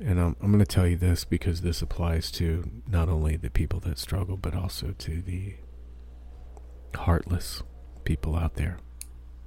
and 0.00 0.20
I'm, 0.20 0.36
I'm 0.42 0.52
going 0.52 0.58
to 0.58 0.66
tell 0.66 0.86
you 0.86 0.96
this 0.96 1.24
because 1.24 1.62
this 1.62 1.80
applies 1.80 2.30
to 2.32 2.70
not 2.86 3.08
only 3.08 3.36
the 3.36 3.50
people 3.50 3.80
that 3.80 3.98
struggle, 3.98 4.36
but 4.36 4.54
also 4.54 4.94
to 4.98 5.22
the 5.22 5.54
heartless 6.94 7.62
people 8.04 8.36
out 8.36 8.54
there, 8.54 8.78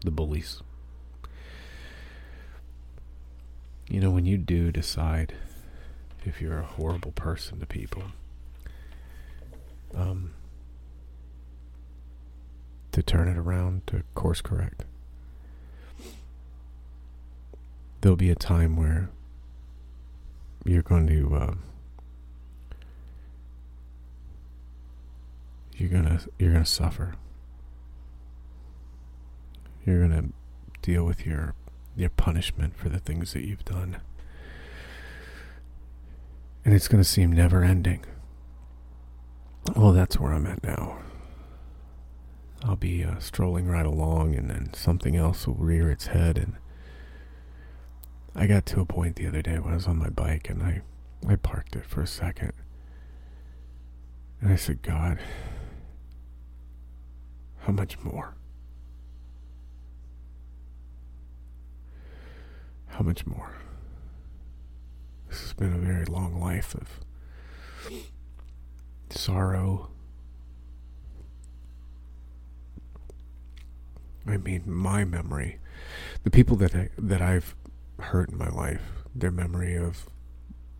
the 0.03 0.11
bullies. 0.11 0.61
You 3.89 3.99
know, 3.99 4.11
when 4.11 4.25
you 4.25 4.37
do 4.37 4.71
decide 4.71 5.33
if 6.23 6.41
you're 6.41 6.59
a 6.59 6.65
horrible 6.65 7.11
person 7.11 7.59
to 7.59 7.65
people, 7.65 8.03
um, 9.95 10.33
to 12.91 13.01
turn 13.01 13.27
it 13.27 13.37
around, 13.37 13.87
to 13.87 14.03
course 14.15 14.41
correct, 14.41 14.85
there'll 18.01 18.15
be 18.15 18.29
a 18.29 18.35
time 18.35 18.75
where 18.75 19.09
you're 20.65 20.81
going 20.81 21.07
to 21.07 21.35
uh, 21.35 21.53
you're 25.79 25.89
gonna 25.89 26.19
you're 26.37 26.51
gonna 26.51 26.65
suffer. 26.65 27.13
You're 29.85 30.01
gonna 30.07 30.29
deal 30.81 31.05
with 31.05 31.25
your 31.25 31.55
your 31.95 32.09
punishment 32.09 32.77
for 32.77 32.89
the 32.89 32.99
things 32.99 33.33
that 33.33 33.45
you've 33.45 33.65
done, 33.65 33.97
and 36.65 36.73
it's 36.73 36.87
gonna 36.87 37.03
seem 37.03 37.31
never 37.31 37.63
ending. 37.63 38.03
Well, 39.75 39.93
that's 39.93 40.19
where 40.19 40.33
I'm 40.33 40.47
at 40.47 40.63
now. 40.63 40.99
I'll 42.63 42.75
be 42.75 43.03
uh, 43.05 43.19
strolling 43.19 43.67
right 43.67 43.85
along, 43.85 44.35
and 44.35 44.49
then 44.49 44.73
something 44.73 45.15
else 45.15 45.47
will 45.47 45.55
rear 45.55 45.89
its 45.89 46.07
head 46.07 46.37
and 46.37 46.55
I 48.35 48.47
got 48.47 48.65
to 48.67 48.81
a 48.81 48.85
point 48.85 49.15
the 49.15 49.27
other 49.27 49.41
day 49.41 49.59
when 49.59 49.73
I 49.73 49.75
was 49.75 49.87
on 49.87 49.97
my 49.97 50.09
bike 50.09 50.49
and 50.49 50.63
I, 50.63 50.81
I 51.27 51.35
parked 51.35 51.75
it 51.75 51.85
for 51.85 52.01
a 52.01 52.07
second. 52.07 52.53
And 54.41 54.51
I 54.51 54.55
said, 54.55 54.81
God, 54.81 55.19
how 57.59 57.73
much 57.73 57.99
more? 57.99 58.35
How 62.87 63.03
much 63.03 63.25
more? 63.25 63.55
This 65.29 65.41
has 65.41 65.53
been 65.53 65.73
a 65.73 65.77
very 65.77 66.05
long 66.05 66.39
life 66.39 66.73
of 66.75 66.99
sorrow. 69.09 69.89
I 74.25 74.37
mean, 74.37 74.63
my 74.65 75.05
memory, 75.05 75.59
the 76.23 76.31
people 76.31 76.55
that 76.57 76.75
I, 76.75 76.89
that 76.97 77.21
I've 77.21 77.55
hurt 77.99 78.29
in 78.29 78.37
my 78.37 78.49
life. 78.49 78.81
Their 79.15 79.31
memory 79.31 79.75
of 79.75 80.07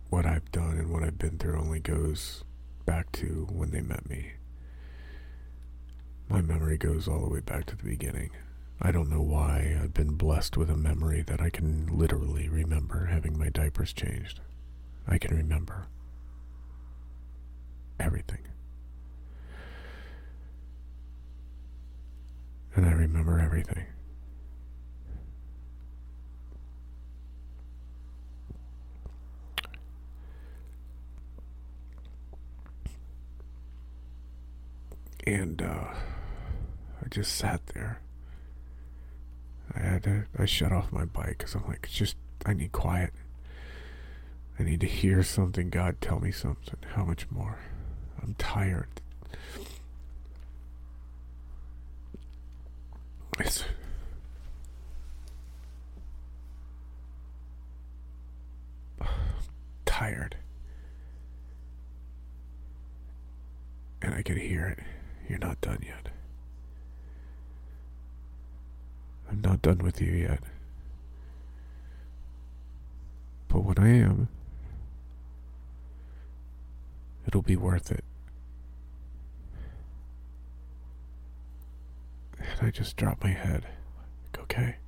what 0.08 0.26
I've 0.26 0.50
done 0.50 0.78
and 0.78 0.90
what 0.90 1.02
I've 1.02 1.18
been 1.18 1.38
through 1.38 1.58
only 1.60 1.80
goes 1.80 2.44
back 2.84 3.12
to 3.12 3.46
when 3.50 3.70
they 3.70 3.80
met 3.80 4.08
me. 4.08 4.32
My 6.28 6.40
memory 6.40 6.78
goes 6.78 7.08
all 7.08 7.20
the 7.20 7.28
way 7.28 7.40
back 7.40 7.66
to 7.66 7.76
the 7.76 7.84
beginning. 7.84 8.30
I 8.80 8.92
don't 8.92 9.10
know 9.10 9.20
why 9.20 9.78
I've 9.82 9.92
been 9.92 10.14
blessed 10.14 10.56
with 10.56 10.70
a 10.70 10.76
memory 10.76 11.22
that 11.22 11.40
I 11.40 11.50
can 11.50 11.86
literally 11.96 12.48
remember 12.48 13.06
having 13.06 13.38
my 13.38 13.50
diapers 13.50 13.92
changed. 13.92 14.40
I 15.06 15.18
can 15.18 15.36
remember 15.36 15.86
everything. 17.98 18.40
And 22.74 22.86
I 22.86 22.92
remember 22.92 23.38
everything. 23.38 23.84
And 35.32 35.62
uh, 35.62 35.94
I 37.04 37.08
just 37.08 37.36
sat 37.36 37.66
there. 37.68 38.00
I 39.74 39.80
had 39.80 40.02
to. 40.04 40.24
I 40.36 40.44
shut 40.46 40.72
off 40.72 40.92
my 40.92 41.04
bike 41.04 41.38
because 41.38 41.54
I'm 41.54 41.66
like, 41.66 41.88
just 41.88 42.16
I 42.44 42.54
need 42.54 42.72
quiet. 42.72 43.12
I 44.58 44.64
need 44.64 44.80
to 44.80 44.86
hear 44.86 45.22
something. 45.22 45.70
God, 45.70 46.00
tell 46.00 46.18
me 46.20 46.32
something. 46.32 46.76
How 46.94 47.04
much 47.04 47.30
more? 47.30 47.58
I'm 48.22 48.34
tired. 48.34 48.88
It's. 53.38 53.64
tired. 59.86 60.36
And 64.02 64.14
I 64.14 64.22
could 64.22 64.38
hear 64.38 64.66
it. 64.66 64.78
You're 65.30 65.38
not 65.38 65.60
done 65.60 65.78
yet. 65.86 66.08
I'm 69.30 69.40
not 69.40 69.62
done 69.62 69.78
with 69.78 70.00
you 70.00 70.10
yet. 70.10 70.40
But 73.46 73.60
when 73.60 73.78
I 73.78 73.90
am, 73.90 74.26
it'll 77.28 77.42
be 77.42 77.54
worth 77.54 77.92
it. 77.92 78.02
And 82.36 82.66
I 82.66 82.72
just 82.72 82.96
dropped 82.96 83.22
my 83.22 83.30
head. 83.30 83.66
Like. 84.34 84.42
Okay. 84.42 84.79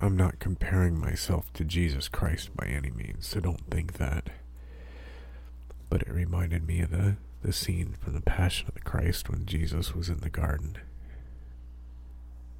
I'm 0.00 0.16
not 0.16 0.38
comparing 0.38 0.98
myself 1.00 1.52
to 1.54 1.64
Jesus 1.64 2.08
Christ 2.08 2.54
by 2.54 2.66
any 2.66 2.90
means, 2.90 3.26
so 3.26 3.40
don't 3.40 3.70
think 3.70 3.94
that. 3.94 4.28
But 5.88 6.02
it 6.02 6.10
reminded 6.10 6.66
me 6.66 6.80
of 6.80 6.90
the, 6.90 7.16
the 7.42 7.52
scene 7.52 7.94
from 7.98 8.12
the 8.12 8.20
Passion 8.20 8.68
of 8.68 8.74
the 8.74 8.80
Christ 8.80 9.30
when 9.30 9.46
Jesus 9.46 9.94
was 9.94 10.08
in 10.08 10.18
the 10.18 10.30
garden. 10.30 10.76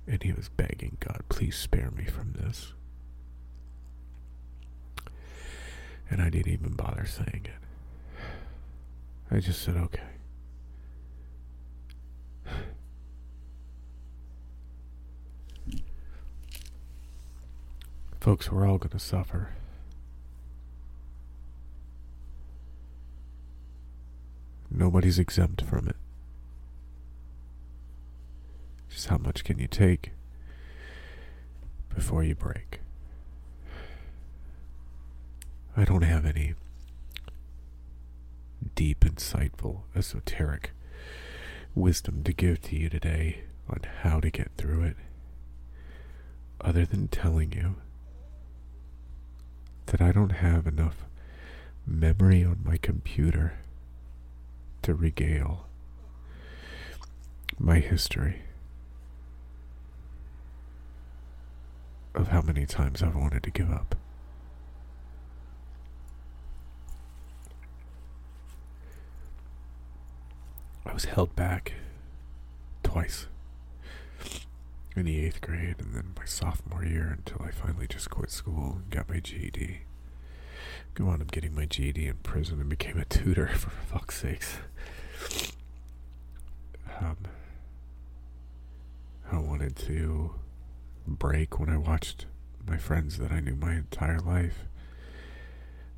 And 0.07 0.22
he 0.22 0.32
was 0.32 0.49
begging 0.49 0.97
God, 1.01 1.22
please 1.28 1.57
spare 1.57 1.91
me 1.91 2.05
from 2.05 2.32
this. 2.32 2.72
And 6.09 6.22
I 6.22 6.30
didn't 6.30 6.53
even 6.53 6.74
bother 6.74 7.05
saying 7.05 7.47
it. 7.47 8.22
I 9.30 9.41
just 9.41 9.61
said, 9.61 9.76
okay. 9.76 10.16
Folks, 18.27 18.51
we're 18.51 18.66
all 18.66 18.79
going 18.79 18.91
to 18.91 18.99
suffer. 18.99 19.51
Nobody's 24.68 25.20
exempt 25.20 25.62
from 25.62 25.87
it. 25.87 25.95
Just 28.91 29.07
how 29.07 29.18
much 29.18 29.45
can 29.45 29.61
you 29.61 29.68
take 29.68 30.11
before 31.95 32.24
you 32.24 32.35
break? 32.35 32.81
I 35.77 35.85
don't 35.85 36.03
have 36.03 36.27
any 36.27 36.55
deep, 38.74 39.05
insightful, 39.05 39.83
esoteric 39.95 40.72
wisdom 41.77 42.24
to 42.24 42.33
give 42.33 42.61
to 42.62 42.77
you 42.77 42.89
today 42.89 43.45
on 43.70 43.83
how 44.03 44.18
to 44.18 44.31
get 44.31 44.51
through 44.57 44.83
it, 44.83 44.97
other 46.61 46.85
than 46.85 47.07
telling 47.07 47.53
you 47.53 47.77
that 49.87 50.01
I 50.01 50.12
don't 50.12 50.30
have 50.30 50.66
enough 50.66 51.05
memory 51.87 52.45
on 52.45 52.61
my 52.64 52.76
computer 52.76 53.59
to 54.82 54.95
regale 54.95 55.66
my 57.59 57.78
history 57.78 58.43
of 62.14 62.28
how 62.28 62.43
many 62.43 62.66
times 62.66 63.03
I've 63.03 63.14
wanted 63.14 63.43
to 63.45 63.51
give 63.51 63.70
up. 63.70 63.95
I 70.84 70.93
was 70.93 71.05
held 71.07 71.34
back 71.37 71.74
twice 72.82 73.26
in 74.97 75.07
the 75.07 75.24
eighth 75.24 75.40
grade 75.40 75.76
and 75.78 75.94
then 75.94 76.12
my 76.16 76.24
sophomore 76.24 76.84
year 76.84 77.14
until 77.16 77.44
I 77.47 77.51
finally 77.51 77.86
just 77.86 78.11
quit 78.11 78.30
school 78.30 78.78
and 78.82 78.90
got 78.90 79.09
my 79.09 79.20
GED. 79.20 79.80
Go 80.94 81.09
on, 81.09 81.20
I'm 81.20 81.26
getting 81.26 81.55
my 81.55 81.66
GED 81.66 82.07
in 82.07 82.16
prison 82.22 82.61
and 82.61 82.68
became 82.68 82.99
a 82.99 83.05
tutor 83.05 83.49
for 83.55 83.70
fuck's 83.70 84.20
sakes. 84.22 84.59
Um, 87.01 87.16
I 89.30 89.38
wanted 89.38 89.76
to 89.76 90.34
break 91.07 91.61
when 91.61 91.68
I 91.68 91.76
watched 91.76 92.26
my 92.66 92.78
friends 92.78 93.18
that 93.18 93.30
I 93.30 93.40
knew 93.40 93.55
my 93.55 93.74
entire 93.74 94.18
life 94.20 94.64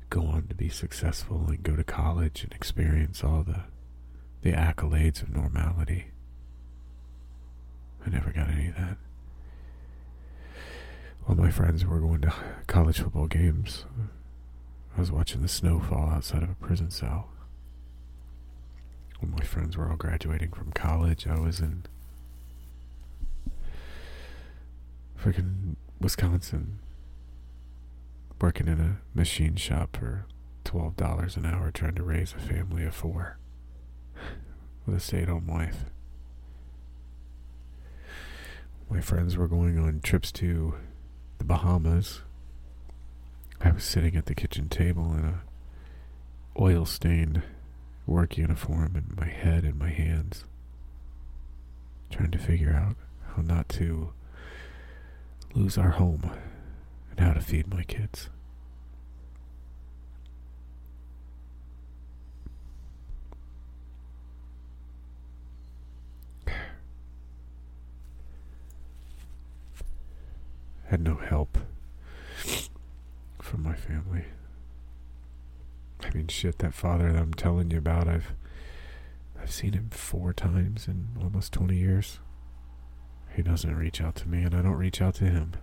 go 0.09 0.21
on 0.23 0.47
to 0.47 0.55
be 0.55 0.69
successful 0.69 1.45
and 1.47 1.63
go 1.63 1.75
to 1.75 1.83
college 1.83 2.43
and 2.43 2.51
experience 2.53 3.23
all 3.23 3.43
the 3.43 3.63
the 4.41 4.53
accolades 4.53 5.21
of 5.21 5.29
normality. 5.29 6.05
I 8.09 8.11
never 8.11 8.31
got 8.31 8.49
any 8.49 8.69
of 8.69 8.75
that. 8.75 8.97
All 11.27 11.35
my 11.35 11.51
friends 11.51 11.85
were 11.85 11.99
going 11.99 12.21
to 12.21 12.33
college 12.65 12.99
football 12.99 13.27
games. 13.27 13.85
I 14.97 14.99
was 14.99 15.11
watching 15.11 15.43
the 15.43 15.47
snow 15.47 15.79
fall 15.79 16.09
outside 16.09 16.41
of 16.41 16.49
a 16.49 16.55
prison 16.55 16.89
cell. 16.89 17.29
When 19.19 19.31
my 19.31 19.43
friends 19.43 19.77
were 19.77 19.91
all 19.91 19.95
graduating 19.95 20.53
from 20.53 20.71
college, 20.71 21.27
I 21.27 21.39
was 21.39 21.59
in 21.59 21.83
freaking 25.21 25.75
Wisconsin 26.01 26.79
working 28.41 28.67
in 28.67 28.79
a 28.79 28.97
machine 29.13 29.55
shop 29.55 29.97
for 29.97 30.25
$12 30.65 31.37
an 31.37 31.45
hour 31.45 31.69
trying 31.69 31.95
to 31.95 32.03
raise 32.03 32.33
a 32.33 32.39
family 32.39 32.85
of 32.85 32.95
four 32.95 33.37
with 34.87 34.95
a 34.95 34.99
stay 34.99 35.21
at 35.21 35.27
home 35.27 35.45
wife. 35.45 35.85
My 38.89 39.01
friends 39.01 39.37
were 39.37 39.47
going 39.47 39.77
on 39.77 40.01
trips 40.01 40.31
to 40.33 40.73
the 41.37 41.43
Bahamas. 41.43 42.21
I 43.61 43.71
was 43.71 43.83
sitting 43.83 44.15
at 44.15 44.25
the 44.25 44.33
kitchen 44.33 44.67
table 44.67 45.13
in 45.13 45.25
a 45.25 45.41
oil 46.59 46.85
stained 46.85 47.43
work 48.07 48.37
uniform 48.37 48.95
and 48.95 49.15
my 49.15 49.27
head 49.27 49.63
in 49.63 49.77
my 49.77 49.89
hands, 49.89 50.43
trying 52.09 52.31
to 52.31 52.39
figure 52.39 52.73
out 52.73 52.95
how 53.35 53.43
not 53.43 53.69
to 53.69 54.11
lose 55.53 55.77
our 55.77 55.91
home 55.91 56.31
and 57.11 57.19
how 57.19 57.33
to 57.33 57.41
feed 57.41 57.67
my 57.71 57.83
kids. 57.83 58.29
Had 70.89 71.01
no 71.01 71.15
help 71.15 71.57
from 73.39 73.63
my 73.63 73.75
family. 73.75 74.25
I 76.03 76.09
mean, 76.15 76.27
shit, 76.27 76.57
that 76.59 76.73
father 76.73 77.11
that 77.11 77.21
I'm 77.21 77.33
telling 77.33 77.69
you 77.69 77.77
about, 77.77 78.07
I've 78.07 78.33
I've 79.39 79.51
seen 79.51 79.73
him 79.73 79.89
four 79.91 80.33
times 80.33 80.87
in 80.87 81.09
almost 81.21 81.53
20 81.53 81.75
years. 81.75 82.19
He 83.35 83.41
doesn't 83.41 83.75
reach 83.75 84.01
out 84.01 84.15
to 84.15 84.27
me, 84.27 84.41
and 84.43 84.55
I 84.55 84.61
don't 84.61 84.73
reach 84.77 85.01
out 85.01 85.15
to 85.15 85.25
him. 85.25 85.53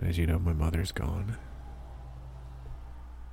As 0.00 0.18
you 0.18 0.26
know, 0.26 0.38
my 0.38 0.52
mother's 0.52 0.92
gone. 0.92 1.36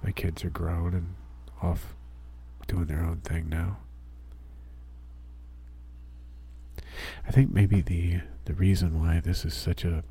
My 0.03 0.11
kids 0.11 0.43
are 0.43 0.49
grown 0.49 0.93
and 0.93 1.15
off 1.61 1.95
doing 2.67 2.85
their 2.85 3.03
own 3.03 3.17
thing 3.17 3.47
now. 3.47 3.77
I 7.27 7.31
think 7.31 7.53
maybe 7.53 7.81
the 7.81 8.21
the 8.45 8.53
reason 8.53 8.99
why 8.99 9.19
this 9.19 9.45
is 9.45 9.53
such 9.53 9.85
a 9.85 10.03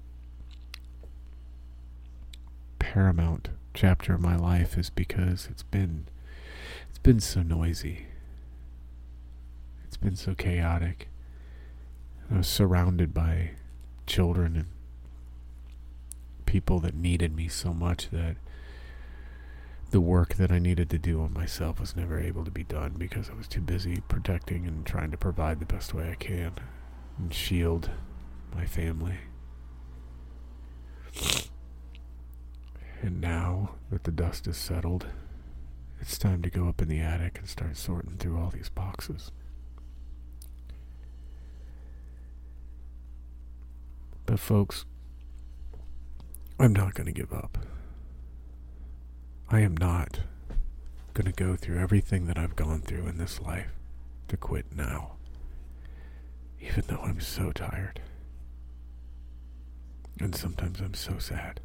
paramount 2.90 3.50
chapter 3.72 4.14
of 4.14 4.20
my 4.20 4.34
life 4.34 4.76
is 4.76 4.90
because 4.90 5.46
it's 5.48 5.62
been 5.62 6.08
it's 6.88 6.98
been 6.98 7.20
so 7.20 7.40
noisy. 7.40 8.06
It's 9.84 9.96
been 9.96 10.16
so 10.16 10.34
chaotic. 10.34 11.08
I 12.28 12.38
was 12.38 12.48
surrounded 12.48 13.14
by 13.14 13.52
children 14.08 14.56
and 14.56 14.66
people 16.46 16.80
that 16.80 16.96
needed 16.96 17.32
me 17.36 17.46
so 17.46 17.72
much 17.72 18.10
that 18.10 18.34
the 19.92 20.00
work 20.00 20.34
that 20.34 20.50
I 20.50 20.58
needed 20.58 20.90
to 20.90 20.98
do 20.98 21.20
on 21.20 21.32
myself 21.32 21.78
was 21.78 21.94
never 21.94 22.18
able 22.18 22.44
to 22.44 22.50
be 22.50 22.64
done 22.64 22.96
because 22.98 23.30
I 23.30 23.34
was 23.34 23.46
too 23.46 23.60
busy 23.60 24.02
protecting 24.08 24.66
and 24.66 24.84
trying 24.84 25.12
to 25.12 25.16
provide 25.16 25.60
the 25.60 25.64
best 25.64 25.94
way 25.94 26.10
I 26.10 26.16
can 26.16 26.54
and 27.20 27.32
shield 27.32 27.88
my 28.52 28.66
family. 28.66 29.18
And 33.02 33.20
now 33.20 33.76
that 33.90 34.04
the 34.04 34.10
dust 34.10 34.46
has 34.46 34.56
settled, 34.56 35.06
it's 36.00 36.18
time 36.18 36.42
to 36.42 36.50
go 36.50 36.68
up 36.68 36.82
in 36.82 36.88
the 36.88 37.00
attic 37.00 37.38
and 37.38 37.48
start 37.48 37.76
sorting 37.76 38.16
through 38.18 38.38
all 38.38 38.50
these 38.50 38.68
boxes. 38.68 39.30
But, 44.26 44.38
folks, 44.38 44.84
I'm 46.58 46.72
not 46.72 46.94
going 46.94 47.06
to 47.06 47.12
give 47.12 47.32
up. 47.32 47.58
I 49.48 49.60
am 49.60 49.76
not 49.76 50.20
going 51.14 51.26
to 51.26 51.32
go 51.32 51.56
through 51.56 51.78
everything 51.78 52.26
that 52.26 52.38
I've 52.38 52.54
gone 52.54 52.82
through 52.82 53.06
in 53.06 53.18
this 53.18 53.40
life 53.40 53.72
to 54.28 54.36
quit 54.36 54.66
now, 54.76 55.16
even 56.60 56.84
though 56.86 57.00
I'm 57.02 57.20
so 57.20 57.50
tired. 57.50 58.00
And 60.20 60.36
sometimes 60.36 60.80
I'm 60.80 60.94
so 60.94 61.18
sad. 61.18 61.60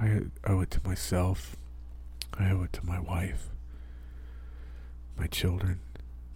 I 0.00 0.22
owe 0.46 0.60
it 0.60 0.70
to 0.72 0.80
myself. 0.84 1.56
I 2.38 2.50
owe 2.50 2.62
it 2.64 2.72
to 2.74 2.84
my 2.84 2.98
wife, 2.98 3.48
my 5.16 5.26
children, 5.28 5.80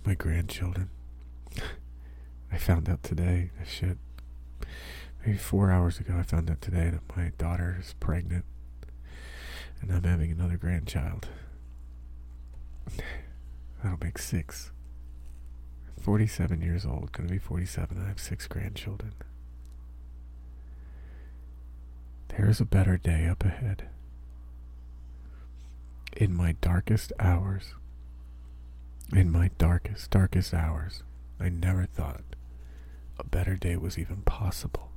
my 0.04 0.14
grandchildren. 0.14 0.90
I 2.52 2.56
found 2.56 2.88
out 2.88 3.02
today, 3.02 3.50
oh, 3.60 3.64
shit, 3.66 3.98
maybe 5.24 5.38
four 5.38 5.70
hours 5.70 5.98
ago, 5.98 6.14
I 6.18 6.22
found 6.22 6.50
out 6.50 6.62
today 6.62 6.90
that 6.90 7.16
my 7.16 7.32
daughter 7.36 7.76
is 7.80 7.94
pregnant 7.98 8.44
and 9.80 9.92
I'm 9.92 10.04
having 10.04 10.30
another 10.30 10.56
grandchild. 10.56 11.28
That'll 13.82 13.98
make 14.00 14.18
six. 14.18 14.70
47 16.00 16.62
years 16.62 16.86
old, 16.86 17.12
gonna 17.12 17.28
be 17.28 17.38
47, 17.38 18.02
I 18.02 18.08
have 18.08 18.20
six 18.20 18.46
grandchildren. 18.46 19.14
There's 22.28 22.60
a 22.60 22.64
better 22.64 22.96
day 22.96 23.26
up 23.26 23.44
ahead. 23.44 23.88
In 26.16 26.34
my 26.34 26.52
darkest 26.60 27.12
hours, 27.18 27.74
in 29.12 29.30
my 29.30 29.50
darkest, 29.58 30.10
darkest 30.10 30.52
hours, 30.54 31.02
I 31.40 31.48
never 31.48 31.86
thought 31.86 32.22
a 33.18 33.24
better 33.24 33.56
day 33.56 33.76
was 33.76 33.98
even 33.98 34.22
possible. 34.22 34.90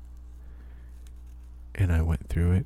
And 1.73 1.91
I 1.91 2.01
went 2.01 2.27
through 2.29 2.51
it, 2.51 2.65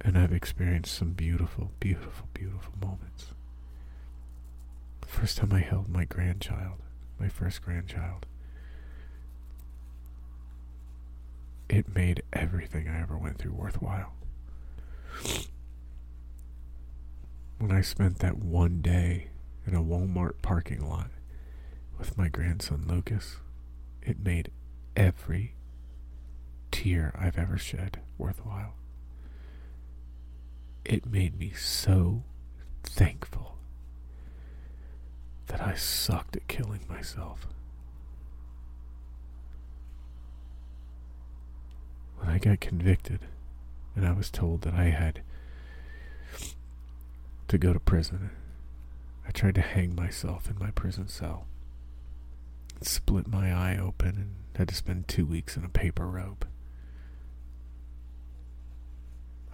and 0.00 0.16
I've 0.16 0.32
experienced 0.32 0.94
some 0.94 1.12
beautiful, 1.12 1.72
beautiful, 1.80 2.28
beautiful 2.34 2.72
moments. 2.80 3.28
The 5.00 5.08
first 5.08 5.38
time 5.38 5.52
I 5.52 5.60
held 5.60 5.88
my 5.88 6.04
grandchild, 6.04 6.78
my 7.18 7.28
first 7.28 7.62
grandchild, 7.62 8.26
it 11.68 11.94
made 11.94 12.22
everything 12.32 12.88
I 12.88 13.00
ever 13.00 13.16
went 13.16 13.38
through 13.38 13.52
worthwhile. 13.52 14.12
When 17.58 17.72
I 17.72 17.80
spent 17.80 18.20
that 18.20 18.38
one 18.38 18.80
day 18.80 19.28
in 19.66 19.74
a 19.74 19.82
Walmart 19.82 20.40
parking 20.42 20.88
lot 20.88 21.10
with 21.98 22.16
my 22.16 22.28
grandson 22.28 22.84
Lucas, 22.86 23.36
it 24.02 24.20
made 24.24 24.50
every 24.96 25.54
tear 26.70 27.12
I've 27.18 27.38
ever 27.38 27.58
shed 27.58 28.00
worthwhile. 28.16 28.74
It 30.84 31.04
made 31.06 31.38
me 31.38 31.50
so 31.50 32.22
thankful 32.82 33.56
that 35.48 35.60
I 35.60 35.74
sucked 35.74 36.36
at 36.36 36.48
killing 36.48 36.80
myself. 36.88 37.46
When 42.18 42.28
I 42.28 42.38
got 42.38 42.60
convicted 42.60 43.20
and 43.94 44.06
I 44.06 44.12
was 44.12 44.30
told 44.30 44.62
that 44.62 44.74
I 44.74 44.84
had 44.84 45.22
to 47.48 47.58
go 47.58 47.72
to 47.72 47.80
prison, 47.80 48.30
I 49.26 49.30
tried 49.30 49.54
to 49.56 49.60
hang 49.60 49.94
myself 49.94 50.50
in 50.50 50.58
my 50.58 50.70
prison 50.70 51.08
cell. 51.08 51.46
Split 52.80 53.26
my 53.26 53.52
eye 53.52 53.76
open 53.76 54.08
and 54.08 54.34
had 54.56 54.68
to 54.68 54.74
spend 54.74 55.08
two 55.08 55.26
weeks 55.26 55.56
in 55.56 55.64
a 55.64 55.68
paper 55.68 56.06
rope. 56.06 56.44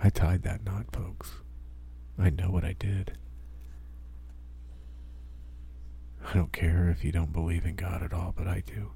I 0.02 0.10
tied 0.10 0.42
that 0.42 0.64
knot, 0.64 0.86
folks. 0.92 1.32
I 2.18 2.30
know 2.30 2.50
what 2.50 2.64
I 2.64 2.74
did. 2.78 3.16
I 6.26 6.34
don't 6.34 6.52
care 6.52 6.88
if 6.90 7.04
you 7.04 7.12
don't 7.12 7.32
believe 7.32 7.64
in 7.64 7.76
God 7.76 8.02
at 8.02 8.12
all, 8.12 8.32
but 8.36 8.46
I 8.46 8.62
do. 8.66 8.92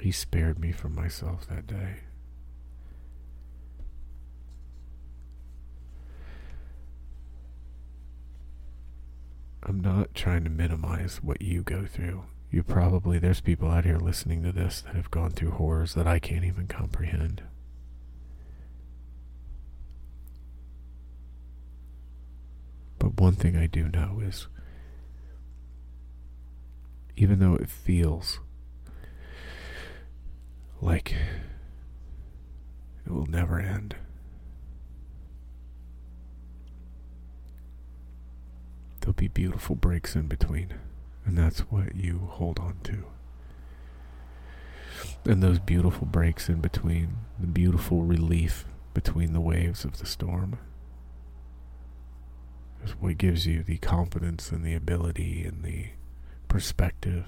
He 0.00 0.12
spared 0.12 0.58
me 0.58 0.72
from 0.72 0.94
myself 0.94 1.46
that 1.48 1.66
day. 1.66 1.96
I'm 9.62 9.80
not 9.80 10.14
trying 10.14 10.44
to 10.44 10.50
minimize 10.50 11.22
what 11.22 11.42
you 11.42 11.62
go 11.62 11.84
through. 11.84 12.24
You 12.50 12.62
probably, 12.62 13.18
there's 13.18 13.40
people 13.40 13.70
out 13.70 13.84
here 13.84 13.98
listening 13.98 14.42
to 14.42 14.52
this 14.52 14.80
that 14.80 14.96
have 14.96 15.10
gone 15.10 15.30
through 15.30 15.52
horrors 15.52 15.94
that 15.94 16.06
I 16.06 16.18
can't 16.18 16.44
even 16.44 16.66
comprehend. 16.66 17.42
But 22.98 23.20
one 23.20 23.34
thing 23.34 23.56
I 23.56 23.66
do 23.66 23.88
know 23.88 24.20
is 24.22 24.48
even 27.16 27.38
though 27.38 27.54
it 27.54 27.68
feels 27.68 28.40
like 30.80 31.14
it 33.06 33.12
will 33.12 33.26
never 33.26 33.58
end. 33.58 33.96
There'll 39.00 39.14
be 39.14 39.28
beautiful 39.28 39.76
breaks 39.76 40.14
in 40.14 40.26
between, 40.26 40.74
and 41.24 41.36
that's 41.36 41.60
what 41.60 41.96
you 41.96 42.28
hold 42.32 42.58
on 42.58 42.78
to. 42.84 43.04
And 45.24 45.42
those 45.42 45.58
beautiful 45.58 46.06
breaks 46.06 46.48
in 46.48 46.60
between, 46.60 47.16
the 47.38 47.46
beautiful 47.46 48.02
relief 48.02 48.66
between 48.94 49.32
the 49.32 49.40
waves 49.40 49.84
of 49.84 49.98
the 49.98 50.06
storm, 50.06 50.58
is 52.84 52.92
what 52.92 53.18
gives 53.18 53.46
you 53.46 53.62
the 53.62 53.78
confidence 53.78 54.50
and 54.50 54.64
the 54.64 54.74
ability 54.74 55.44
and 55.44 55.62
the 55.62 55.88
perspective 56.48 57.26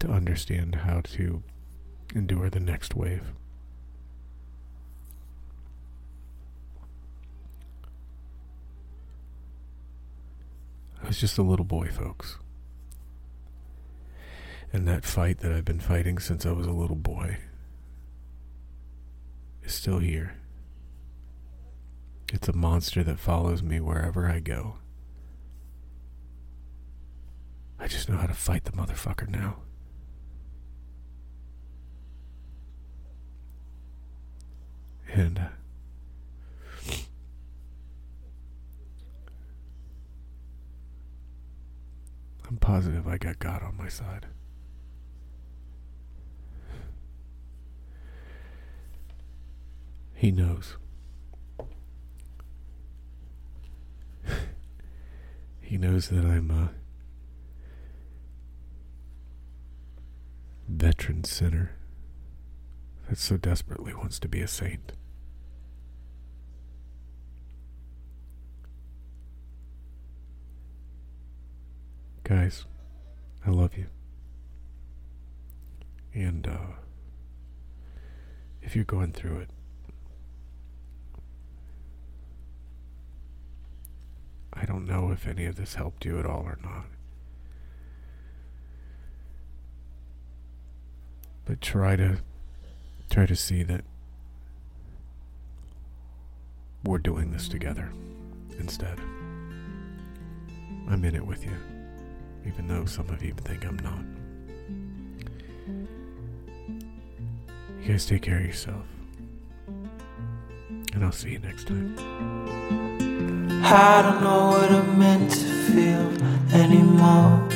to 0.00 0.10
understand 0.10 0.76
how 0.76 1.00
to 1.00 1.42
endure 2.14 2.50
the 2.50 2.60
next 2.60 2.94
wave. 2.94 3.32
I 11.02 11.08
was 11.08 11.18
just 11.18 11.38
a 11.38 11.42
little 11.42 11.64
boy, 11.64 11.88
folks. 11.88 12.38
And 14.72 14.86
that 14.86 15.04
fight 15.04 15.38
that 15.38 15.52
I've 15.52 15.64
been 15.64 15.80
fighting 15.80 16.18
since 16.18 16.44
I 16.44 16.52
was 16.52 16.66
a 16.66 16.72
little 16.72 16.96
boy 16.96 17.38
is 19.62 19.72
still 19.72 19.98
here. 19.98 20.36
It's 22.32 22.48
a 22.48 22.52
monster 22.52 23.02
that 23.04 23.18
follows 23.18 23.62
me 23.62 23.80
wherever 23.80 24.28
I 24.28 24.40
go. 24.40 24.76
I 27.78 27.86
just 27.86 28.08
know 28.08 28.16
how 28.16 28.26
to 28.26 28.34
fight 28.34 28.64
the 28.64 28.72
motherfucker 28.72 29.28
now. 29.28 29.56
I'm 42.48 42.56
positive 42.60 43.08
I 43.08 43.18
got 43.18 43.40
God 43.40 43.62
on 43.62 43.76
my 43.76 43.88
side. 43.88 44.26
He 50.14 50.30
knows. 50.30 50.76
he 55.60 55.76
knows 55.76 56.08
that 56.10 56.24
I'm 56.24 56.50
a 56.50 56.70
veteran 60.68 61.24
sinner 61.24 61.72
that 63.08 63.18
so 63.18 63.36
desperately 63.36 63.94
wants 63.94 64.20
to 64.20 64.28
be 64.28 64.40
a 64.42 64.48
saint. 64.48 64.92
Guys, 72.28 72.66
I 73.46 73.48
love 73.48 73.74
you. 73.74 73.86
And 76.12 76.46
uh, 76.46 76.74
if 78.60 78.76
you're 78.76 78.84
going 78.84 79.12
through 79.12 79.38
it, 79.38 79.50
I 84.52 84.66
don't 84.66 84.86
know 84.86 85.10
if 85.10 85.26
any 85.26 85.46
of 85.46 85.56
this 85.56 85.76
helped 85.76 86.04
you 86.04 86.18
at 86.18 86.26
all 86.26 86.42
or 86.42 86.58
not. 86.62 86.84
But 91.46 91.62
try 91.62 91.96
to 91.96 92.18
try 93.08 93.24
to 93.24 93.36
see 93.36 93.62
that 93.62 93.84
we're 96.84 96.98
doing 96.98 97.30
this 97.30 97.48
together 97.48 97.90
instead. 98.58 98.98
I'm 100.90 101.02
in 101.06 101.14
it 101.14 101.24
with 101.24 101.42
you 101.46 101.77
even 102.46 102.68
though 102.68 102.84
some 102.84 103.08
of 103.10 103.22
you 103.22 103.34
think 103.44 103.64
I'm 103.64 103.76
not. 103.78 104.04
You 107.80 107.92
guys 107.92 108.06
take 108.06 108.22
care 108.22 108.38
of 108.38 108.44
yourself. 108.46 108.84
And 110.92 111.04
I'll 111.04 111.12
see 111.12 111.30
you 111.30 111.38
next 111.38 111.68
time. 111.68 111.94
I 113.64 114.02
don't 114.02 114.22
know 114.22 114.48
what 114.48 114.70
I'm 114.70 114.98
meant 114.98 115.30
to 115.30 115.46
feel 115.70 116.08
anymore. 116.54 117.48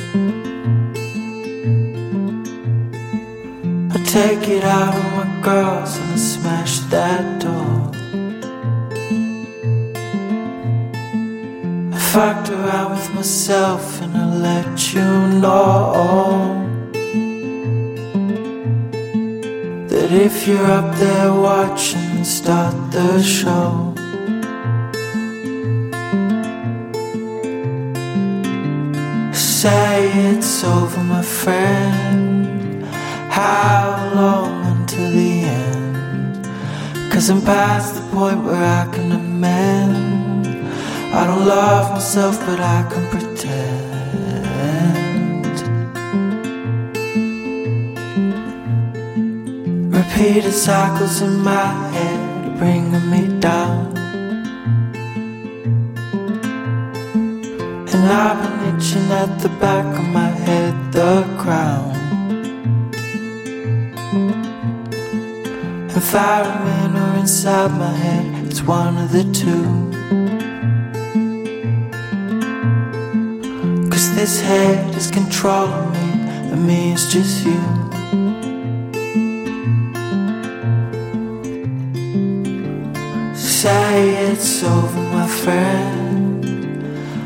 I 3.91 4.03
take 4.05 4.47
it 4.47 4.63
out 4.63 4.93
on 4.93 5.15
my 5.15 5.41
girls 5.41 5.97
and 5.97 6.13
I 6.13 6.15
smash 6.15 6.79
that 6.91 7.41
door. 7.41 7.82
Fucked 12.13 12.51
around 12.51 12.91
with 12.91 13.15
myself 13.15 13.99
and 14.03 14.15
I 14.15 14.25
let 14.35 14.93
you 14.93 15.01
know 15.41 16.53
that 19.87 20.11
if 20.11 20.47
you're 20.47 20.71
up 20.79 20.95
there 20.97 21.33
watching, 21.33 22.23
start 22.23 22.75
the 22.91 23.19
show. 23.23 23.95
Say 29.33 30.11
it's 30.29 30.63
over, 30.63 31.03
my 31.03 31.23
friend. 31.23 32.85
How 33.31 34.11
long 34.13 34.53
until 34.73 35.09
the 35.09 35.33
end? 35.45 36.45
Cause 37.11 37.31
I'm 37.31 37.41
past 37.41 37.95
the 37.95 38.01
point 38.15 38.43
where 38.43 38.63
I 38.63 38.87
can 38.93 39.11
amend. 39.11 40.02
I 41.15 41.27
don't 41.27 41.45
love 41.45 41.91
myself, 41.91 42.39
but 42.39 42.59
I 42.59 42.89
can 42.91 43.07
pretend. 43.11 43.43
Repeated 49.93 50.53
cycles 50.53 51.21
in 51.21 51.37
my 51.43 51.67
head, 51.93 52.57
bringing 52.57 53.09
me 53.11 53.39
down. 53.39 53.95
And 57.91 58.03
I've 58.11 58.39
been 58.41 58.75
itching 58.75 59.11
at 59.11 59.39
the 59.39 59.49
back 59.61 59.85
of 59.95 60.05
my 60.05 60.31
head, 60.45 60.73
the 60.91 61.23
crown. 61.37 61.93
Environment 65.93 66.97
or 66.97 67.19
inside 67.19 67.71
my 67.77 67.93
head, 68.05 68.47
it's 68.47 68.63
one 68.63 68.97
of 68.97 69.11
the 69.11 69.25
two. 69.31 70.02
This 74.23 74.39
head 74.39 74.95
is 74.95 75.11
controlling 75.11 75.91
me, 75.91 76.11
and 76.51 76.65
me 76.65 76.93
is 76.93 77.11
just 77.11 77.45
you. 77.45 77.61
Say 83.35 84.31
it's 84.31 84.63
over, 84.63 85.01
my 85.17 85.27
friend. 85.27 86.45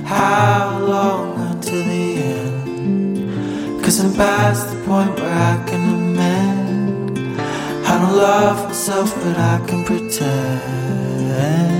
How 0.07 0.79
long 0.79 1.39
until 1.51 1.83
the 1.83 2.05
end? 2.33 3.83
Cause 3.83 3.99
I'm 3.99 4.15
past 4.15 4.67
the 4.71 4.77
point 4.87 5.19
where 5.19 5.37
I 5.53 5.63
can 5.67 5.83
amend. 5.97 7.39
I 7.85 7.99
don't 7.99 8.15
love 8.17 8.69
myself, 8.69 9.13
but 9.23 9.37
I 9.37 9.63
can 9.67 9.85
pretend. 9.85 11.76